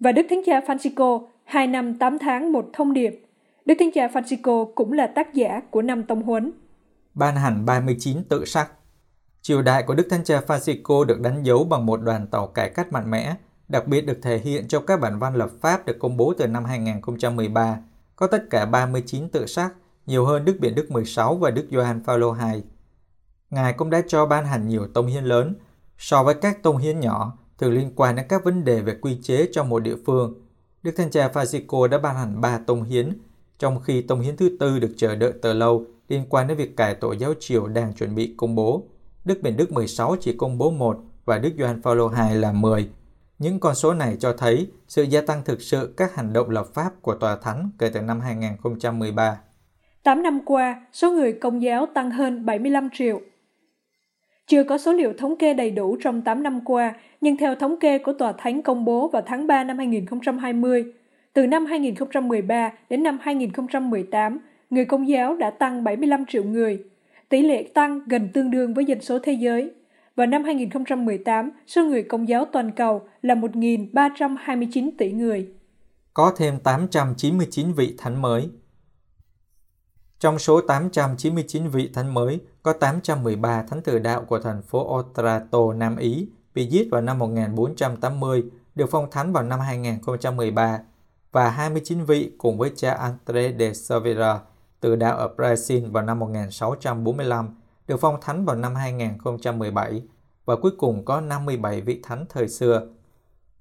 và 0.00 0.12
Đức 0.12 0.26
Thánh 0.30 0.42
Cha 0.46 0.60
Francisco, 0.60 1.26
2 1.44 1.66
năm 1.66 1.98
8 1.98 2.18
tháng 2.18 2.52
một 2.52 2.70
thông 2.72 2.92
điệp. 2.92 3.24
Đức 3.64 3.74
Thánh 3.78 3.90
Cha 3.94 4.06
Francisco 4.06 4.64
cũng 4.74 4.92
là 4.92 5.06
tác 5.06 5.34
giả 5.34 5.60
của 5.70 5.82
năm 5.82 6.02
tông 6.02 6.22
huấn. 6.22 6.52
Ban 7.14 7.36
hành 7.36 7.64
39 7.66 8.24
tự 8.28 8.44
sắc 8.44 8.70
Triều 9.42 9.62
đại 9.62 9.82
của 9.82 9.94
Đức 9.94 10.06
Thánh 10.10 10.24
Cha 10.24 10.40
Francisco 10.46 11.04
được 11.04 11.20
đánh 11.20 11.42
dấu 11.42 11.64
bằng 11.64 11.86
một 11.86 11.96
đoàn 12.02 12.26
tàu 12.26 12.46
cải 12.46 12.70
cách 12.70 12.92
mạnh 12.92 13.10
mẽ, 13.10 13.34
đặc 13.68 13.86
biệt 13.86 14.00
được 14.00 14.18
thể 14.22 14.38
hiện 14.38 14.68
trong 14.68 14.86
các 14.86 15.00
bản 15.00 15.18
văn 15.18 15.34
lập 15.34 15.50
pháp 15.60 15.86
được 15.86 15.98
công 15.98 16.16
bố 16.16 16.34
từ 16.38 16.46
năm 16.46 16.64
2013, 16.64 17.78
có 18.16 18.26
tất 18.26 18.44
cả 18.50 18.66
39 18.66 19.28
tự 19.28 19.46
sắc, 19.46 19.74
nhiều 20.06 20.26
hơn 20.26 20.44
Đức 20.44 20.56
Biển 20.60 20.74
Đức 20.74 20.90
16 20.90 21.36
và 21.36 21.50
Đức 21.50 21.66
Gioan 21.70 22.04
Phaolô 22.04 22.36
II. 22.52 22.62
Ngài 23.50 23.72
cũng 23.72 23.90
đã 23.90 24.02
cho 24.08 24.26
ban 24.26 24.46
hành 24.46 24.68
nhiều 24.68 24.86
tông 24.94 25.06
hiến 25.06 25.24
lớn 25.24 25.54
so 25.98 26.24
với 26.24 26.34
các 26.34 26.62
tông 26.62 26.76
hiến 26.76 27.00
nhỏ 27.00 27.38
thường 27.58 27.72
liên 27.72 27.92
quan 27.96 28.16
đến 28.16 28.26
các 28.28 28.44
vấn 28.44 28.64
đề 28.64 28.80
về 28.80 28.94
quy 29.00 29.18
chế 29.22 29.48
trong 29.52 29.68
một 29.68 29.78
địa 29.78 29.96
phương. 30.06 30.34
Đức 30.82 30.92
Thanh 30.96 31.10
cha 31.10 31.30
Francisco 31.34 31.88
đã 31.88 31.98
ban 31.98 32.16
hành 32.16 32.40
ba 32.40 32.58
tông 32.66 32.82
hiến, 32.82 33.12
trong 33.58 33.80
khi 33.80 34.02
tông 34.02 34.20
hiến 34.20 34.36
thứ 34.36 34.56
tư 34.60 34.78
được 34.78 34.94
chờ 34.96 35.14
đợi 35.14 35.32
từ 35.42 35.52
lâu 35.52 35.86
liên 36.08 36.24
quan 36.28 36.48
đến 36.48 36.56
việc 36.56 36.76
cải 36.76 36.94
tổ 36.94 37.12
giáo 37.12 37.34
triều 37.40 37.66
đang 37.66 37.92
chuẩn 37.94 38.14
bị 38.14 38.34
công 38.36 38.54
bố. 38.54 38.82
Đức 39.24 39.42
Biển 39.42 39.56
Đức 39.56 39.72
16 39.72 40.16
chỉ 40.20 40.32
công 40.36 40.58
bố 40.58 40.70
một 40.70 40.98
và 41.24 41.38
Đức 41.38 41.50
Gioan 41.58 41.82
Phaolô 41.82 42.10
II 42.10 42.38
là 42.38 42.52
10. 42.52 42.88
Những 43.38 43.60
con 43.60 43.74
số 43.74 43.94
này 43.94 44.16
cho 44.20 44.32
thấy 44.32 44.70
sự 44.88 45.02
gia 45.02 45.20
tăng 45.20 45.44
thực 45.44 45.62
sự 45.62 45.94
các 45.96 46.14
hành 46.14 46.32
động 46.32 46.50
lập 46.50 46.66
pháp 46.74 46.92
của 47.02 47.14
Tòa 47.14 47.36
Thánh 47.36 47.70
kể 47.78 47.90
từ 47.94 48.00
năm 48.00 48.20
2013. 48.20 49.40
8 50.02 50.22
năm 50.22 50.40
qua, 50.46 50.86
số 50.92 51.10
người 51.10 51.32
công 51.32 51.62
giáo 51.62 51.86
tăng 51.94 52.10
hơn 52.10 52.46
75 52.46 52.88
triệu. 52.92 53.20
Chưa 54.48 54.64
có 54.64 54.78
số 54.78 54.92
liệu 54.92 55.12
thống 55.18 55.36
kê 55.36 55.54
đầy 55.54 55.70
đủ 55.70 55.96
trong 56.00 56.22
8 56.22 56.42
năm 56.42 56.60
qua, 56.64 56.94
nhưng 57.20 57.36
theo 57.36 57.54
thống 57.54 57.76
kê 57.80 57.98
của 57.98 58.12
Tòa 58.12 58.32
Thánh 58.38 58.62
công 58.62 58.84
bố 58.84 59.08
vào 59.08 59.22
tháng 59.26 59.46
3 59.46 59.64
năm 59.64 59.78
2020, 59.78 60.92
từ 61.32 61.46
năm 61.46 61.66
2013 61.66 62.72
đến 62.90 63.02
năm 63.02 63.18
2018, 63.22 64.38
người 64.70 64.84
công 64.84 65.08
giáo 65.08 65.36
đã 65.36 65.50
tăng 65.50 65.84
75 65.84 66.24
triệu 66.26 66.44
người. 66.44 66.84
Tỷ 67.28 67.42
lệ 67.42 67.62
tăng 67.74 68.00
gần 68.06 68.28
tương 68.34 68.50
đương 68.50 68.74
với 68.74 68.84
dân 68.84 69.00
số 69.00 69.18
thế 69.18 69.32
giới. 69.32 69.70
Vào 70.16 70.26
năm 70.26 70.44
2018, 70.44 71.50
số 71.66 71.84
người 71.84 72.02
công 72.02 72.28
giáo 72.28 72.44
toàn 72.44 72.72
cầu 72.72 73.02
là 73.22 73.34
1.329 73.34 74.90
tỷ 74.98 75.12
người. 75.12 75.48
Có 76.14 76.34
thêm 76.36 76.58
899 76.64 77.72
vị 77.72 77.94
thánh 77.98 78.22
mới. 78.22 78.48
Trong 80.18 80.38
số 80.38 80.60
899 80.60 81.68
vị 81.68 81.90
thánh 81.94 82.14
mới, 82.14 82.40
có 82.68 82.72
813 82.72 83.62
thánh 83.62 83.82
tử 83.82 83.98
đạo 83.98 84.24
của 84.28 84.38
thành 84.38 84.62
phố 84.62 84.98
Otranto, 84.98 85.72
Nam 85.72 85.96
Ý, 85.96 86.28
bị 86.54 86.66
giết 86.66 86.88
vào 86.90 87.00
năm 87.00 87.18
1480, 87.18 88.44
được 88.74 88.86
phong 88.90 89.10
thánh 89.10 89.32
vào 89.32 89.42
năm 89.42 89.60
2013, 89.60 90.80
và 91.32 91.50
29 91.50 92.04
vị 92.04 92.32
cùng 92.38 92.58
với 92.58 92.72
cha 92.76 92.94
André 92.94 93.52
de 93.58 93.72
Silveira, 93.72 94.40
tử 94.80 94.96
đạo 94.96 95.16
ở 95.16 95.34
Brazil 95.36 95.92
vào 95.92 96.04
năm 96.04 96.18
1645, 96.18 97.56
được 97.88 97.96
phong 98.00 98.20
thánh 98.20 98.44
vào 98.44 98.56
năm 98.56 98.74
2017, 98.74 100.02
và 100.44 100.56
cuối 100.56 100.72
cùng 100.78 101.04
có 101.04 101.20
57 101.20 101.80
vị 101.80 102.00
thánh 102.02 102.24
thời 102.28 102.48
xưa. 102.48 102.86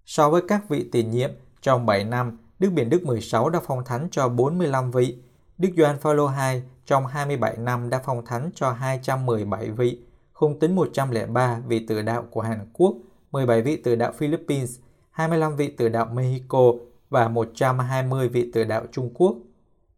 So 0.06 0.30
với 0.30 0.42
các 0.48 0.70
vị 0.70 0.90
tiền 0.92 1.12
nhiệm, 1.12 1.32
trong 1.62 1.86
7 1.86 2.04
năm, 2.04 2.38
Đức 2.60 2.70
Biển 2.70 2.90
Đức 2.90 3.04
16 3.04 3.50
đã 3.50 3.60
phong 3.68 3.86
thánh 3.86 4.08
cho 4.12 4.30
45 4.30 4.92
vị, 4.92 5.18
Đức 5.58 5.70
Gioan 5.78 6.00
Phaolô 6.00 6.28
II 6.28 6.62
trong 6.88 7.06
27 7.06 7.58
năm 7.58 7.90
đã 7.90 8.02
phong 8.06 8.26
thánh 8.26 8.50
cho 8.56 8.72
217 8.72 9.72
vị, 9.72 10.02
không 10.34 10.60
tính 10.60 10.76
103 10.76 11.60
vị 11.68 11.86
tử 11.88 12.02
đạo 12.02 12.26
của 12.32 12.42
Hàn 12.42 12.70
Quốc, 12.74 12.96
17 13.32 13.62
vị 13.62 13.76
tử 13.76 13.96
đạo 13.96 14.12
Philippines, 14.12 14.80
25 15.12 15.56
vị 15.56 15.68
tử 15.68 15.90
đạo 15.90 16.06
Mexico 16.14 16.74
và 17.10 17.28
120 17.28 18.30
vị 18.30 18.52
tử 18.54 18.64
đạo 18.64 18.84
Trung 18.92 19.14
Quốc. 19.14 19.36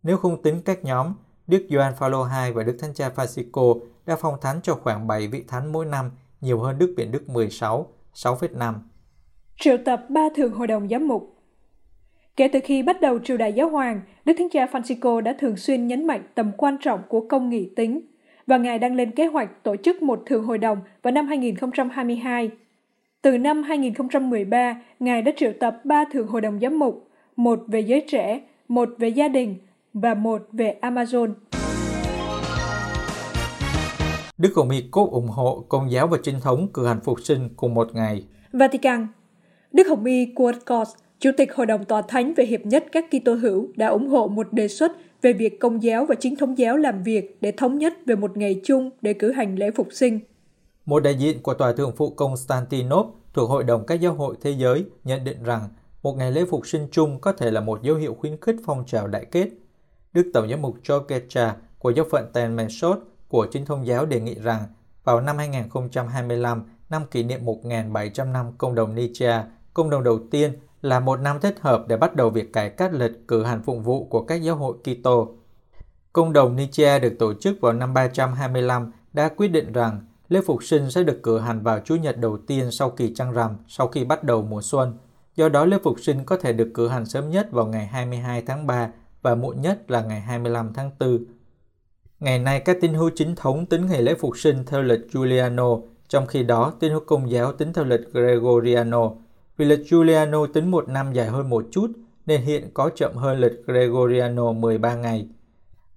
Nếu 0.03 0.17
không 0.17 0.41
tính 0.41 0.61
các 0.65 0.83
nhóm, 0.83 1.13
Đức 1.47 1.67
Gioan 1.69 1.95
Phaolô 1.95 2.23
II 2.23 2.51
và 2.51 2.63
Đức 2.63 2.77
Thánh 2.79 2.93
Cha 2.93 3.11
Francisco 3.15 3.79
đã 4.05 4.15
phong 4.15 4.41
thánh 4.41 4.61
cho 4.61 4.75
khoảng 4.75 5.07
7 5.07 5.27
vị 5.27 5.43
thánh 5.47 5.71
mỗi 5.71 5.85
năm, 5.85 6.11
nhiều 6.41 6.59
hơn 6.59 6.77
Đức 6.77 6.93
Biển 6.97 7.11
Đức 7.11 7.29
16, 7.29 7.87
6,5. 8.13 8.73
Triệu 9.59 9.77
tập 9.85 10.01
ba 10.09 10.21
thường 10.35 10.53
hội 10.53 10.67
đồng 10.67 10.89
giám 10.89 11.07
mục 11.07 11.38
Kể 12.39 12.47
từ 12.47 12.59
khi 12.63 12.83
bắt 12.83 13.01
đầu 13.01 13.19
triều 13.19 13.37
đại 13.37 13.53
giáo 13.53 13.69
hoàng, 13.69 14.01
Đức 14.25 14.33
Thánh 14.37 14.49
Cha 14.49 14.65
Francisco 14.65 15.21
đã 15.21 15.35
thường 15.39 15.57
xuyên 15.57 15.87
nhấn 15.87 16.07
mạnh 16.07 16.21
tầm 16.35 16.51
quan 16.57 16.77
trọng 16.81 17.01
của 17.09 17.21
công 17.21 17.49
nghị 17.49 17.69
tính, 17.75 18.01
và 18.47 18.57
Ngài 18.57 18.79
đang 18.79 18.95
lên 18.95 19.11
kế 19.11 19.25
hoạch 19.25 19.63
tổ 19.63 19.75
chức 19.75 20.01
một 20.01 20.23
thường 20.25 20.43
hội 20.43 20.57
đồng 20.57 20.79
vào 21.01 21.11
năm 21.11 21.27
2022. 21.27 22.49
Từ 23.21 23.37
năm 23.37 23.63
2013, 23.63 24.81
Ngài 24.99 25.21
đã 25.21 25.31
triệu 25.37 25.51
tập 25.59 25.81
ba 25.83 26.05
thường 26.11 26.27
hội 26.27 26.41
đồng 26.41 26.59
giám 26.59 26.79
mục, 26.79 27.07
một 27.35 27.59
về 27.67 27.79
giới 27.79 28.05
trẻ, 28.11 28.41
một 28.67 28.89
về 28.97 29.07
gia 29.07 29.27
đình 29.27 29.55
và 29.93 30.13
một 30.13 30.47
về 30.51 30.77
Amazon. 30.81 31.33
Đức 34.37 34.49
Hồng 34.55 34.69
Y 34.69 34.83
cốt 34.91 35.09
ủng 35.11 35.27
hộ 35.27 35.65
công 35.69 35.91
giáo 35.91 36.07
và 36.07 36.17
chính 36.23 36.35
thống 36.41 36.67
cử 36.73 36.87
hành 36.87 36.99
phục 37.03 37.21
sinh 37.21 37.49
cùng 37.55 37.73
một 37.73 37.95
ngày. 37.95 38.25
Vatican 38.53 39.07
Đức 39.71 39.87
Hồng 39.87 40.05
Y 40.05 40.25
Quodcos, 40.25 40.89
Chủ 41.19 41.31
tịch 41.37 41.55
Hội 41.55 41.65
đồng 41.65 41.85
Tòa 41.85 42.01
Thánh 42.01 42.33
về 42.33 42.45
Hiệp 42.45 42.65
nhất 42.65 42.85
các 42.91 43.05
Kitô 43.11 43.33
hữu 43.33 43.67
đã 43.75 43.87
ủng 43.87 44.07
hộ 44.07 44.27
một 44.27 44.53
đề 44.53 44.67
xuất 44.67 44.91
về 45.21 45.33
việc 45.33 45.59
công 45.59 45.83
giáo 45.83 46.05
và 46.05 46.15
chính 46.15 46.35
thống 46.35 46.57
giáo 46.57 46.77
làm 46.77 47.03
việc 47.03 47.37
để 47.41 47.51
thống 47.51 47.77
nhất 47.77 47.93
về 48.05 48.15
một 48.15 48.37
ngày 48.37 48.61
chung 48.63 48.89
để 49.01 49.13
cử 49.13 49.31
hành 49.31 49.55
lễ 49.55 49.71
phục 49.71 49.87
sinh. 49.91 50.19
Một 50.85 51.03
đại 51.03 51.15
diện 51.15 51.41
của 51.41 51.53
Tòa 51.53 51.73
Thượng 51.73 51.95
phụ 51.95 52.09
Constantinople 52.09 53.11
thuộc 53.33 53.49
Hội 53.49 53.63
đồng 53.63 53.85
các 53.85 54.01
giáo 54.01 54.13
hội 54.13 54.35
thế 54.41 54.51
giới 54.51 54.85
nhận 55.03 55.23
định 55.23 55.43
rằng 55.43 55.61
một 56.03 56.17
ngày 56.17 56.31
lễ 56.31 56.45
phục 56.49 56.67
sinh 56.67 56.87
chung 56.91 57.19
có 57.21 57.31
thể 57.31 57.51
là 57.51 57.61
một 57.61 57.83
dấu 57.83 57.95
hiệu 57.95 58.13
khuyến 58.19 58.37
khích 58.41 58.55
phong 58.65 58.83
trào 58.85 59.07
đại 59.07 59.25
kết. 59.25 59.49
Đức 60.13 60.31
Tổng 60.33 60.49
giám 60.49 60.61
mục 60.61 60.75
Georgecha 60.89 61.55
của 61.79 61.89
giáo 61.89 62.05
phận 62.11 62.25
Tenmensot 62.33 62.99
của 63.27 63.47
chính 63.51 63.65
thông 63.65 63.87
giáo 63.87 64.05
đề 64.05 64.19
nghị 64.19 64.35
rằng 64.35 64.63
vào 65.03 65.21
năm 65.21 65.37
2025, 65.37 66.63
năm 66.89 67.01
kỷ 67.11 67.23
niệm 67.23 67.45
1.700 67.45 68.31
năm 68.31 68.45
công 68.57 68.75
đồng 68.75 68.95
Nicea, 68.95 69.45
công 69.73 69.89
đồng 69.89 70.03
đầu 70.03 70.19
tiên 70.31 70.53
là 70.81 70.99
một 70.99 71.19
năm 71.19 71.39
thích 71.39 71.59
hợp 71.61 71.85
để 71.87 71.97
bắt 71.97 72.15
đầu 72.15 72.29
việc 72.29 72.53
cải 72.53 72.69
cách 72.69 72.93
lịch 72.93 73.27
cử 73.27 73.43
hành 73.43 73.63
phụng 73.63 73.83
vụ 73.83 74.05
của 74.05 74.21
các 74.21 74.41
giáo 74.41 74.55
hội 74.55 74.77
Kitô. 74.83 75.35
Công 76.13 76.33
đồng 76.33 76.55
Nicea 76.55 76.99
được 76.99 77.13
tổ 77.19 77.33
chức 77.33 77.61
vào 77.61 77.73
năm 77.73 77.93
325 77.93 78.91
đã 79.13 79.29
quyết 79.29 79.47
định 79.47 79.73
rằng 79.73 80.05
lễ 80.29 80.41
phục 80.45 80.63
sinh 80.63 80.91
sẽ 80.91 81.03
được 81.03 81.19
cử 81.23 81.39
hành 81.39 81.63
vào 81.63 81.79
Chủ 81.79 81.95
nhật 81.95 82.17
đầu 82.17 82.37
tiên 82.37 82.71
sau 82.71 82.89
kỳ 82.89 83.13
trăng 83.13 83.31
rằm, 83.31 83.51
sau 83.67 83.87
khi 83.87 84.03
bắt 84.03 84.23
đầu 84.23 84.41
mùa 84.41 84.61
xuân. 84.61 84.97
Do 85.35 85.49
đó 85.49 85.65
lễ 85.65 85.77
phục 85.83 85.99
sinh 85.99 86.25
có 86.25 86.37
thể 86.37 86.53
được 86.53 86.71
cử 86.73 86.87
hành 86.87 87.05
sớm 87.05 87.29
nhất 87.29 87.51
vào 87.51 87.65
ngày 87.65 87.85
22 87.85 88.41
tháng 88.41 88.67
3 88.67 88.89
và 89.21 89.35
muộn 89.35 89.61
nhất 89.61 89.91
là 89.91 90.01
ngày 90.01 90.21
25 90.21 90.73
tháng 90.73 90.91
4. 90.99 91.25
Ngày 92.19 92.39
nay 92.39 92.59
các 92.59 92.77
tín 92.81 92.93
hữu 92.93 93.09
chính 93.15 93.35
thống 93.35 93.65
tính 93.65 93.85
ngày 93.85 94.01
lễ 94.01 94.15
phục 94.19 94.37
sinh 94.37 94.65
theo 94.65 94.81
lịch 94.81 94.99
Giuliano, 95.13 95.77
trong 96.07 96.27
khi 96.27 96.43
đó 96.43 96.73
tín 96.79 96.91
hữu 96.91 96.99
công 97.05 97.31
giáo 97.31 97.53
tính 97.53 97.73
theo 97.73 97.85
lịch 97.85 98.13
Gregoriano. 98.13 99.11
Vì 99.59 99.65
lịch 99.65 99.87
Giuliano 99.89 100.45
tính 100.45 100.71
một 100.71 100.89
năm 100.89 101.13
dài 101.13 101.27
hơn 101.27 101.49
một 101.49 101.65
chút, 101.71 101.91
nên 102.25 102.41
hiện 102.41 102.69
có 102.73 102.89
chậm 102.95 103.15
hơn 103.15 103.39
lịch 103.39 103.65
Gregoriano 103.65 104.51
13 104.51 104.95
ngày. 104.95 105.27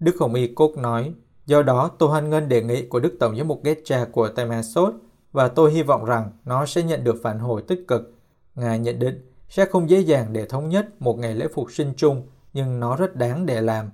Đức 0.01 0.17
Hồng 0.21 0.35
Y 0.35 0.47
Cúc 0.47 0.79
nói, 0.79 1.15
do 1.47 1.63
đó 1.63 1.91
tôi 1.99 2.09
hoan 2.09 2.31
nghênh 2.31 2.49
đề 2.49 2.63
nghị 2.63 2.87
của 2.87 3.01
Đức 3.01 3.17
Tổng 3.21 3.37
giám 3.37 3.49
mục 3.49 3.65
Getcha 3.65 4.05
của 4.05 4.29
Temasot 4.29 4.95
và 5.33 5.49
tôi 5.49 5.73
hy 5.73 5.83
vọng 5.83 6.05
rằng 6.05 6.31
nó 6.45 6.67
sẽ 6.67 6.83
nhận 6.83 7.05
được 7.05 7.17
phản 7.23 7.39
hồi 7.39 7.63
tích 7.69 7.85
cực. 7.89 8.15
Ngài 8.55 8.79
nhận 8.79 8.99
định 8.99 9.31
sẽ 9.49 9.65
không 9.65 9.91
dễ 9.91 10.01
dàng 10.01 10.33
để 10.33 10.47
thống 10.47 10.69
nhất 10.69 11.03
một 11.03 11.19
ngày 11.19 11.35
lễ 11.35 11.47
phục 11.55 11.73
sinh 11.73 11.93
chung, 11.97 12.27
nhưng 12.53 12.81
nó 12.81 12.97
rất 12.97 13.17
đáng 13.17 13.47
để 13.47 13.61
làm. 13.61 13.91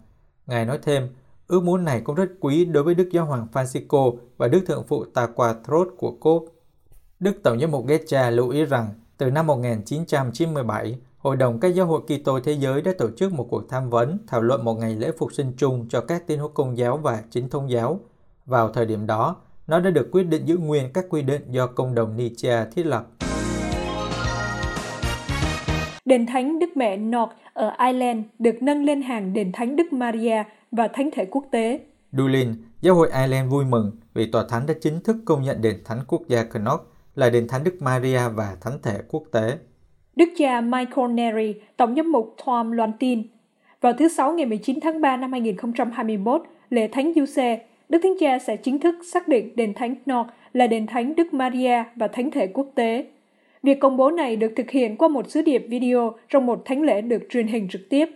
Ngài 0.46 0.66
nói 0.66 0.78
thêm, 0.82 1.08
ước 1.46 1.62
muốn 1.62 1.84
này 1.84 2.00
cũng 2.00 2.14
rất 2.14 2.28
quý 2.40 2.64
đối 2.64 2.82
với 2.82 2.94
Đức 2.94 3.08
Giáo 3.12 3.24
hoàng 3.24 3.46
Francisco 3.52 4.16
và 4.36 4.48
Đức 4.48 4.60
Thượng 4.66 4.84
phụ 4.86 5.04
Taquatrot 5.04 5.88
của 5.98 6.10
Cốp. 6.20 6.44
Đức 7.20 7.32
Tổng 7.42 7.60
giám 7.60 7.70
mục 7.70 7.86
Getcha 7.86 8.30
lưu 8.30 8.48
ý 8.48 8.64
rằng 8.64 8.88
từ 9.18 9.30
năm 9.30 9.46
1997, 9.46 10.96
Hội 11.18 11.36
đồng 11.36 11.60
các 11.60 11.68
giáo 11.68 11.86
hội 11.86 12.00
Kitô 12.00 12.40
thế 12.40 12.52
giới 12.52 12.82
đã 12.82 12.92
tổ 12.98 13.10
chức 13.16 13.32
một 13.32 13.46
cuộc 13.50 13.68
tham 13.68 13.90
vấn 13.90 14.18
thảo 14.26 14.40
luận 14.40 14.64
một 14.64 14.74
ngày 14.74 14.96
lễ 14.96 15.10
phục 15.18 15.32
sinh 15.32 15.52
chung 15.56 15.86
cho 15.88 16.00
các 16.00 16.26
tín 16.26 16.38
hữu 16.38 16.48
công 16.48 16.78
giáo 16.78 16.96
và 16.96 17.22
chính 17.30 17.48
thông 17.48 17.70
giáo. 17.70 18.00
Vào 18.46 18.72
thời 18.72 18.86
điểm 18.86 19.06
đó, 19.06 19.36
nó 19.66 19.80
đã 19.80 19.90
được 19.90 20.08
quyết 20.12 20.22
định 20.22 20.44
giữ 20.44 20.56
nguyên 20.56 20.92
các 20.92 21.04
quy 21.10 21.22
định 21.22 21.42
do 21.50 21.66
công 21.66 21.94
đồng 21.94 22.16
Nicea 22.16 22.64
thiết 22.64 22.86
lập. 22.86 23.06
Đền 26.04 26.26
Thánh 26.26 26.58
Đức 26.58 26.76
Mẹ 26.76 26.96
North 26.96 27.32
ở 27.52 27.72
Ireland 27.78 28.24
được 28.38 28.62
nâng 28.62 28.84
lên 28.84 29.02
hàng 29.02 29.32
Đền 29.32 29.52
Thánh 29.52 29.76
Đức 29.76 29.92
Maria 29.92 30.42
và 30.72 30.88
Thánh 30.88 31.10
thể 31.12 31.24
quốc 31.24 31.44
tế. 31.50 31.80
Dublin, 32.12 32.54
Giáo 32.80 32.94
hội 32.94 33.10
Ireland 33.10 33.50
vui 33.50 33.64
mừng 33.64 33.92
vì 34.14 34.30
tòa 34.30 34.44
thánh 34.48 34.66
đã 34.66 34.74
chính 34.80 35.00
thức 35.00 35.16
công 35.24 35.42
nhận 35.42 35.62
Đền 35.62 35.76
Thánh 35.84 36.00
quốc 36.08 36.22
gia 36.28 36.44
Connaught 36.44 36.82
là 37.18 37.30
Đền 37.30 37.48
Thánh 37.48 37.64
Đức 37.64 37.82
Maria 37.82 38.20
và 38.34 38.56
Thánh 38.60 38.78
thể 38.82 38.98
quốc 39.08 39.22
tế. 39.32 39.58
Đức 40.16 40.28
cha 40.36 40.60
Michael 40.60 41.12
Neri, 41.12 41.54
Tổng 41.76 41.94
giám 41.96 42.12
mục 42.12 42.34
Tom 42.46 42.72
loan 42.72 42.92
tin. 42.98 43.22
Vào 43.80 43.92
thứ 43.92 44.08
Sáu 44.08 44.32
ngày 44.32 44.46
19 44.46 44.80
tháng 44.80 45.00
3 45.00 45.16
năm 45.16 45.32
2021, 45.32 46.42
lễ 46.70 46.88
Thánh 46.92 47.12
Du 47.16 47.26
Xe, 47.26 47.60
Đức 47.88 47.98
Thánh 48.02 48.14
Cha 48.20 48.38
sẽ 48.38 48.56
chính 48.56 48.78
thức 48.78 48.94
xác 49.12 49.28
định 49.28 49.56
Đền 49.56 49.74
Thánh 49.74 49.94
Nord 50.10 50.30
là 50.52 50.66
Đền 50.66 50.86
Thánh 50.86 51.14
Đức 51.14 51.34
Maria 51.34 51.84
và 51.96 52.08
Thánh 52.08 52.30
thể 52.30 52.46
quốc 52.46 52.68
tế. 52.74 53.06
Việc 53.62 53.80
công 53.80 53.96
bố 53.96 54.10
này 54.10 54.36
được 54.36 54.52
thực 54.56 54.70
hiện 54.70 54.96
qua 54.96 55.08
một 55.08 55.30
sứ 55.30 55.42
điệp 55.42 55.66
video 55.68 56.12
trong 56.28 56.46
một 56.46 56.62
thánh 56.64 56.82
lễ 56.82 57.00
được 57.00 57.22
truyền 57.30 57.46
hình 57.46 57.68
trực 57.68 57.88
tiếp. 57.90 58.08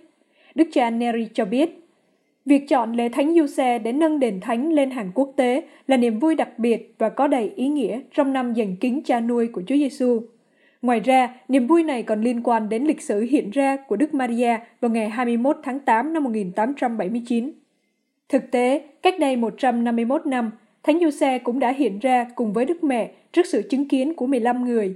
Đức 0.55 0.69
cha 0.73 0.91
Neri 0.91 1.29
cho 1.35 1.45
biết, 1.45 1.82
Việc 2.47 2.69
chọn 2.69 2.93
lễ 2.93 3.09
Thánh 3.09 3.35
Du 3.35 3.47
Xe 3.47 3.79
để 3.79 3.93
nâng 3.93 4.21
đền 4.21 4.41
Thánh 4.41 4.73
lên 4.73 4.91
hàng 4.91 5.11
quốc 5.15 5.33
tế 5.37 5.63
là 5.87 5.97
niềm 5.97 6.19
vui 6.19 6.35
đặc 6.35 6.59
biệt 6.59 6.95
và 6.99 7.09
có 7.09 7.27
đầy 7.27 7.53
ý 7.57 7.69
nghĩa 7.69 8.01
trong 8.15 8.33
năm 8.33 8.55
dành 8.55 8.77
kính 8.77 9.03
cha 9.05 9.21
nuôi 9.21 9.49
của 9.49 9.63
Chúa 9.67 9.77
Giêsu. 9.77 10.21
Ngoài 10.83 11.01
ra, 11.01 11.35
niềm 11.49 11.67
vui 11.67 11.83
này 11.83 12.03
còn 12.03 12.21
liên 12.23 12.43
quan 12.43 12.69
đến 12.69 12.85
lịch 12.85 13.03
sử 13.03 13.21
hiện 13.21 13.51
ra 13.51 13.77
của 13.77 13.97
Đức 13.97 14.15
Maria 14.15 14.57
vào 14.81 14.91
ngày 14.91 15.09
21 15.09 15.57
tháng 15.63 15.81
8 15.81 16.13
năm 16.13 16.25
1879. 16.25 17.53
Thực 18.29 18.51
tế, 18.51 18.83
cách 19.03 19.15
đây 19.21 19.37
151 19.37 20.27
năm, 20.27 20.51
Thánh 20.83 21.01
Du 21.01 21.11
Xe 21.11 21.39
cũng 21.39 21.59
đã 21.59 21.73
hiện 21.73 21.99
ra 21.99 22.27
cùng 22.35 22.53
với 22.53 22.65
Đức 22.65 22.85
Mẹ 22.85 23.11
trước 23.33 23.47
sự 23.47 23.63
chứng 23.71 23.89
kiến 23.89 24.15
của 24.15 24.27
15 24.27 24.65
người. 24.65 24.95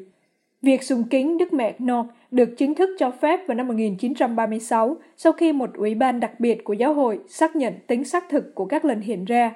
Việc 0.63 0.83
sùng 0.83 1.05
kính 1.11 1.39
Đức 1.39 1.53
Mẹ 1.53 1.75
nọt 1.79 2.07
được 2.37 2.57
chính 2.57 2.75
thức 2.75 2.91
cho 2.99 3.11
phép 3.11 3.41
vào 3.47 3.55
năm 3.55 3.69
1936 3.69 4.97
sau 5.17 5.33
khi 5.33 5.53
một 5.53 5.75
ủy 5.75 5.95
ban 5.95 6.21
đặc 6.21 6.41
biệt 6.41 6.65
của 6.65 6.73
giáo 6.73 6.95
hội 6.95 7.19
xác 7.29 7.57
nhận 7.57 7.75
tính 7.87 8.05
xác 8.05 8.29
thực 8.29 8.55
của 8.55 8.65
các 8.65 8.85
lần 8.85 9.01
hiện 9.01 9.25
ra. 9.25 9.53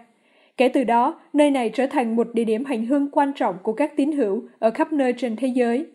Kể 0.56 0.68
từ 0.68 0.84
đó, 0.84 1.20
nơi 1.32 1.50
này 1.50 1.70
trở 1.74 1.86
thành 1.86 2.16
một 2.16 2.28
địa 2.34 2.44
điểm 2.44 2.64
hành 2.64 2.86
hương 2.86 3.10
quan 3.10 3.32
trọng 3.32 3.56
của 3.62 3.72
các 3.72 3.96
tín 3.96 4.12
hữu 4.12 4.42
ở 4.58 4.70
khắp 4.70 4.92
nơi 4.92 5.12
trên 5.12 5.36
thế 5.36 5.48
giới. 5.48 5.86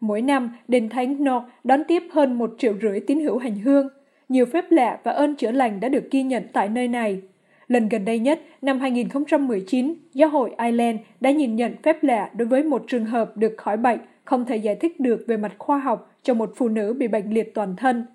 Mỗi 0.00 0.22
năm, 0.22 0.50
Đền 0.68 0.88
Thánh 0.88 1.24
Nord 1.24 1.46
đón 1.64 1.84
tiếp 1.88 2.02
hơn 2.12 2.38
một 2.38 2.54
triệu 2.58 2.74
rưỡi 2.82 3.00
tín 3.00 3.20
hữu 3.20 3.38
hành 3.38 3.58
hương. 3.58 3.88
Nhiều 4.28 4.46
phép 4.46 4.64
lạ 4.70 4.98
và 5.04 5.12
ơn 5.12 5.34
chữa 5.34 5.50
lành 5.50 5.80
đã 5.80 5.88
được 5.88 6.10
ghi 6.10 6.22
nhận 6.22 6.42
tại 6.52 6.68
nơi 6.68 6.88
này. 6.88 7.20
Lần 7.68 7.88
gần 7.88 8.04
đây 8.04 8.18
nhất, 8.18 8.40
năm 8.62 8.80
2019, 8.80 9.94
Giáo 10.14 10.28
hội 10.28 10.50
Ireland 10.58 10.98
đã 11.20 11.30
nhìn 11.30 11.56
nhận 11.56 11.74
phép 11.82 12.02
lạ 12.02 12.30
đối 12.34 12.48
với 12.48 12.62
một 12.62 12.84
trường 12.88 13.04
hợp 13.04 13.36
được 13.36 13.54
khỏi 13.56 13.76
bệnh 13.76 13.98
không 14.30 14.44
thể 14.44 14.56
giải 14.56 14.74
thích 14.74 15.00
được 15.00 15.24
về 15.26 15.36
mặt 15.36 15.52
khoa 15.58 15.78
học 15.78 16.12
cho 16.22 16.34
một 16.34 16.52
phụ 16.56 16.68
nữ 16.68 16.92
bị 16.98 17.08
bệnh 17.08 17.30
liệt 17.30 17.54
toàn 17.54 17.76
thân. 17.76 18.06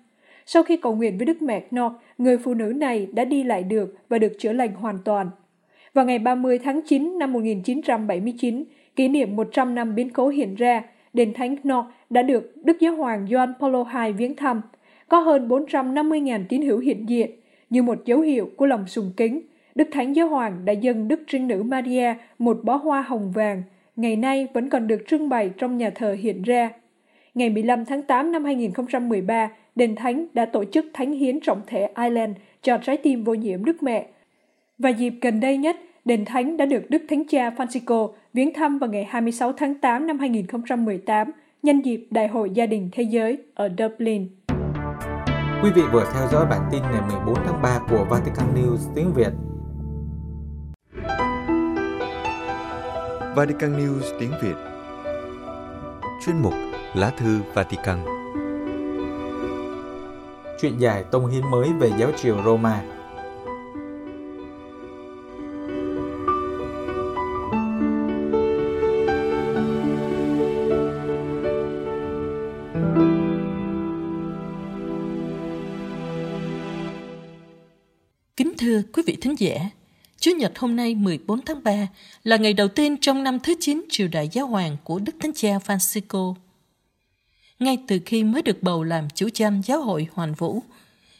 Sau 0.46 0.62
khi 0.62 0.76
cầu 0.76 0.94
nguyện 0.94 1.18
với 1.18 1.26
Đức 1.26 1.42
Mẹ 1.42 1.60
Knock, 1.70 1.96
người 2.18 2.38
phụ 2.38 2.54
nữ 2.54 2.64
này 2.64 3.08
đã 3.12 3.24
đi 3.24 3.42
lại 3.42 3.62
được 3.62 3.94
và 4.08 4.18
được 4.18 4.32
chữa 4.38 4.52
lành 4.52 4.74
hoàn 4.74 4.98
toàn. 5.04 5.30
Vào 5.94 6.04
ngày 6.04 6.18
30 6.18 6.58
tháng 6.58 6.80
9 6.86 7.18
năm 7.18 7.32
1979, 7.32 8.64
kỷ 8.96 9.08
niệm 9.08 9.36
100 9.36 9.74
năm 9.74 9.94
biến 9.94 10.10
cố 10.10 10.28
hiện 10.28 10.54
ra, 10.54 10.82
Đền 11.12 11.32
Thánh 11.34 11.56
Knock 11.56 11.88
đã 12.10 12.22
được 12.22 12.52
Đức 12.64 12.76
Giáo 12.80 12.94
hoàng 12.94 13.26
John 13.26 13.52
Paulo 13.60 13.84
II 14.04 14.12
viếng 14.12 14.36
thăm. 14.36 14.62
Có 15.08 15.20
hơn 15.20 15.48
450.000 15.48 16.44
tín 16.48 16.62
hữu 16.62 16.78
hiện 16.78 17.08
diện, 17.08 17.30
như 17.70 17.82
một 17.82 18.04
dấu 18.04 18.20
hiệu 18.20 18.50
của 18.56 18.66
lòng 18.66 18.86
sùng 18.86 19.12
kính. 19.16 19.40
Đức 19.74 19.88
Thánh 19.92 20.16
Giáo 20.16 20.28
hoàng 20.28 20.64
đã 20.64 20.72
dâng 20.72 21.08
Đức 21.08 21.20
Trinh 21.26 21.48
Nữ 21.48 21.62
Maria 21.62 22.14
một 22.38 22.60
bó 22.62 22.76
hoa 22.76 23.02
hồng 23.02 23.32
vàng, 23.32 23.62
ngày 23.96 24.16
nay 24.16 24.48
vẫn 24.54 24.70
còn 24.70 24.86
được 24.86 25.02
trưng 25.08 25.28
bày 25.28 25.50
trong 25.58 25.76
nhà 25.76 25.90
thờ 25.94 26.16
hiện 26.20 26.42
ra. 26.42 26.70
Ngày 27.34 27.50
15 27.50 27.84
tháng 27.84 28.02
8 28.02 28.32
năm 28.32 28.44
2013, 28.44 29.50
Đền 29.74 29.96
Thánh 29.96 30.26
đã 30.34 30.46
tổ 30.46 30.64
chức 30.64 30.86
Thánh 30.94 31.12
hiến 31.12 31.40
trọng 31.40 31.60
thể 31.66 31.88
Ireland 31.96 32.36
cho 32.62 32.78
trái 32.78 32.96
tim 32.96 33.24
vô 33.24 33.34
nhiễm 33.34 33.64
Đức 33.64 33.82
Mẹ. 33.82 34.06
Và 34.78 34.90
dịp 34.90 35.14
gần 35.22 35.40
đây 35.40 35.56
nhất, 35.56 35.76
Đền 36.04 36.24
Thánh 36.24 36.56
đã 36.56 36.66
được 36.66 36.90
Đức 36.90 37.02
Thánh 37.08 37.24
Cha 37.28 37.50
Francisco 37.50 38.12
viếng 38.32 38.54
thăm 38.54 38.78
vào 38.78 38.90
ngày 38.90 39.04
26 39.04 39.52
tháng 39.52 39.74
8 39.74 40.06
năm 40.06 40.18
2018 40.18 41.30
nhân 41.62 41.80
dịp 41.80 42.06
Đại 42.10 42.28
hội 42.28 42.50
Gia 42.50 42.66
đình 42.66 42.88
Thế 42.92 43.02
giới 43.02 43.38
ở 43.54 43.68
Dublin. 43.78 44.28
Quý 45.62 45.70
vị 45.74 45.82
vừa 45.92 46.04
theo 46.14 46.28
dõi 46.32 46.46
bản 46.50 46.60
tin 46.72 46.82
ngày 46.82 47.00
14 47.08 47.34
tháng 47.34 47.62
3 47.62 47.80
của 47.90 48.06
Vatican 48.10 48.46
News 48.54 48.94
tiếng 48.94 49.12
Việt. 49.14 49.55
Vatican 53.36 53.76
News 53.78 54.18
tiếng 54.18 54.32
Việt. 54.42 54.54
Chuyên 56.24 56.42
mục 56.42 56.54
Lá 56.94 57.10
thư 57.10 57.40
Vatican. 57.54 57.98
Chuyện 60.60 60.78
dài 60.78 61.04
tông 61.10 61.26
hiến 61.26 61.50
mới 61.50 61.68
về 61.80 61.90
giáo 61.98 62.10
triều 62.16 62.42
Roma. 62.44 62.82
Nhật 80.36 80.58
hôm 80.58 80.76
nay 80.76 80.94
14 80.94 81.42
tháng 81.44 81.64
3 81.64 81.88
là 82.24 82.36
ngày 82.36 82.52
đầu 82.52 82.68
tiên 82.68 82.96
trong 83.00 83.24
năm 83.24 83.38
thứ 83.40 83.54
9 83.60 83.84
triều 83.88 84.08
đại 84.08 84.28
giáo 84.32 84.46
hoàng 84.46 84.76
của 84.84 84.98
Đức 84.98 85.12
Thánh 85.20 85.32
Cha 85.34 85.58
Francisco. 85.66 86.34
Ngay 87.58 87.78
từ 87.88 87.98
khi 88.06 88.24
mới 88.24 88.42
được 88.42 88.62
bầu 88.62 88.82
làm 88.82 89.08
chủ 89.14 89.28
chăm 89.28 89.62
giáo 89.62 89.82
hội 89.82 90.06
hoàn 90.12 90.34
vũ, 90.34 90.62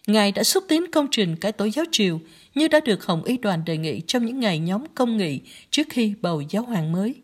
Ngài 0.07 0.33
đã 0.33 0.45
xúc 0.45 0.65
tiến 0.69 0.91
công 0.91 1.09
trình 1.11 1.37
cải 1.37 1.53
tổ 1.53 1.65
giáo 1.65 1.85
triều 1.93 2.21
như 2.55 2.69
đã 2.69 2.81
được 2.81 3.05
Hồng 3.05 3.25
Y 3.25 3.37
đoàn 3.37 3.65
đề 3.65 3.77
nghị 3.77 4.01
trong 4.07 4.27
những 4.27 4.41
ngày 4.41 4.59
nhóm 4.59 4.85
công 4.95 5.17
nghị 5.17 5.41
trước 5.71 5.87
khi 5.91 6.15
bầu 6.21 6.41
giáo 6.41 6.63
hoàng 6.63 6.93
mới. 6.93 7.15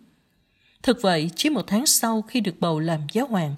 Thực 0.82 1.02
vậy, 1.02 1.30
chỉ 1.36 1.50
một 1.50 1.66
tháng 1.66 1.86
sau 1.86 2.22
khi 2.22 2.40
được 2.40 2.54
bầu 2.60 2.80
làm 2.80 3.00
giáo 3.12 3.26
hoàng, 3.26 3.54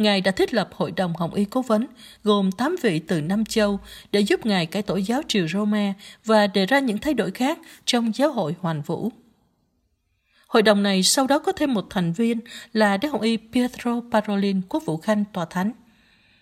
Ngài 0.00 0.20
đã 0.20 0.30
thiết 0.30 0.54
lập 0.54 0.68
Hội 0.74 0.90
đồng 0.90 1.16
Hồng 1.16 1.34
Y 1.34 1.44
Cố 1.44 1.62
vấn, 1.62 1.86
gồm 2.24 2.52
8 2.52 2.76
vị 2.82 2.98
từ 2.98 3.20
Nam 3.20 3.44
Châu, 3.44 3.80
để 4.12 4.20
giúp 4.20 4.46
Ngài 4.46 4.66
cải 4.66 4.82
tổ 4.82 4.96
giáo 4.96 5.22
triều 5.28 5.48
Roma 5.48 5.94
và 6.24 6.46
đề 6.46 6.66
ra 6.66 6.78
những 6.78 6.98
thay 6.98 7.14
đổi 7.14 7.30
khác 7.30 7.58
trong 7.84 8.12
giáo 8.14 8.32
hội 8.32 8.54
hoàn 8.60 8.82
vũ. 8.82 9.10
Hội 10.46 10.62
đồng 10.62 10.82
này 10.82 11.02
sau 11.02 11.26
đó 11.26 11.38
có 11.38 11.52
thêm 11.52 11.74
một 11.74 11.86
thành 11.90 12.12
viên 12.12 12.40
là 12.72 12.96
Đức 12.96 13.08
Hồng 13.12 13.20
Y 13.20 13.36
Pietro 13.52 14.00
Parolin, 14.12 14.60
quốc 14.68 14.82
vụ 14.86 14.96
khanh 14.96 15.24
tòa 15.32 15.44
thánh. 15.44 15.72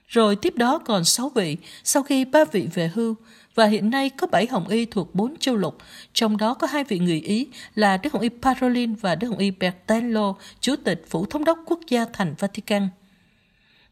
Rồi 0.08 0.36
tiếp 0.36 0.56
đó 0.56 0.78
còn 0.78 1.04
6 1.04 1.28
vị 1.28 1.56
sau 1.84 2.02
khi 2.02 2.24
ba 2.24 2.44
vị 2.52 2.68
về 2.74 2.90
hưu, 2.94 3.14
và 3.54 3.66
hiện 3.66 3.90
nay 3.90 4.10
có 4.10 4.26
7 4.26 4.46
Hồng 4.46 4.68
Y 4.68 4.84
thuộc 4.84 5.14
4 5.14 5.36
châu 5.36 5.56
lục, 5.56 5.78
trong 6.12 6.36
đó 6.36 6.54
có 6.54 6.66
hai 6.66 6.84
vị 6.84 6.98
người 6.98 7.20
Ý 7.20 7.48
là 7.74 7.96
Đức 7.96 8.12
Hồng 8.12 8.22
Y 8.22 8.28
Parolin 8.42 8.94
và 8.94 9.14
Đức 9.14 9.28
Hồng 9.28 9.38
Y 9.38 9.50
Bertello, 9.50 10.34
Chủ 10.60 10.76
tịch 10.84 11.04
Phủ 11.08 11.26
Thống 11.26 11.44
đốc 11.44 11.58
Quốc 11.66 11.80
gia 11.88 12.04
thành 12.12 12.34
Vatican. 12.38 12.88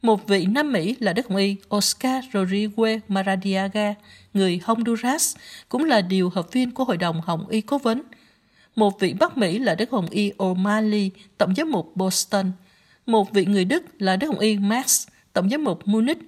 Một 0.06 0.26
vị 0.26 0.46
Nam 0.46 0.72
Mỹ 0.72 0.96
là 1.00 1.12
Đức 1.12 1.26
Hồng 1.28 1.36
Y 1.36 1.56
Oscar 1.76 2.24
Rodriguez 2.32 3.00
Maradiaga, 3.08 3.94
người 4.34 4.60
Honduras, 4.64 5.36
cũng 5.68 5.84
là 5.84 6.00
điều 6.00 6.30
hợp 6.30 6.52
viên 6.52 6.70
của 6.70 6.84
Hội 6.84 6.96
đồng 6.96 7.20
Hồng 7.20 7.48
Y 7.48 7.60
Cố 7.60 7.78
vấn. 7.78 8.02
Một 8.76 9.00
vị 9.00 9.14
Bắc 9.20 9.38
Mỹ 9.38 9.58
là 9.58 9.74
Đức 9.74 9.90
Hồng 9.90 10.06
Y 10.10 10.32
O'Malley, 10.38 11.10
Tổng 11.38 11.54
giám 11.54 11.70
mục 11.70 11.92
Boston. 11.94 12.52
Một 13.06 13.32
vị 13.32 13.44
người 13.46 13.64
Đức 13.64 13.84
là 13.98 14.16
Đức 14.16 14.26
Hồng 14.26 14.38
Y 14.38 14.58
Max, 14.58 15.08
Tổng 15.32 15.50
giám 15.50 15.64
mục 15.64 15.88
Munich. 15.88 16.18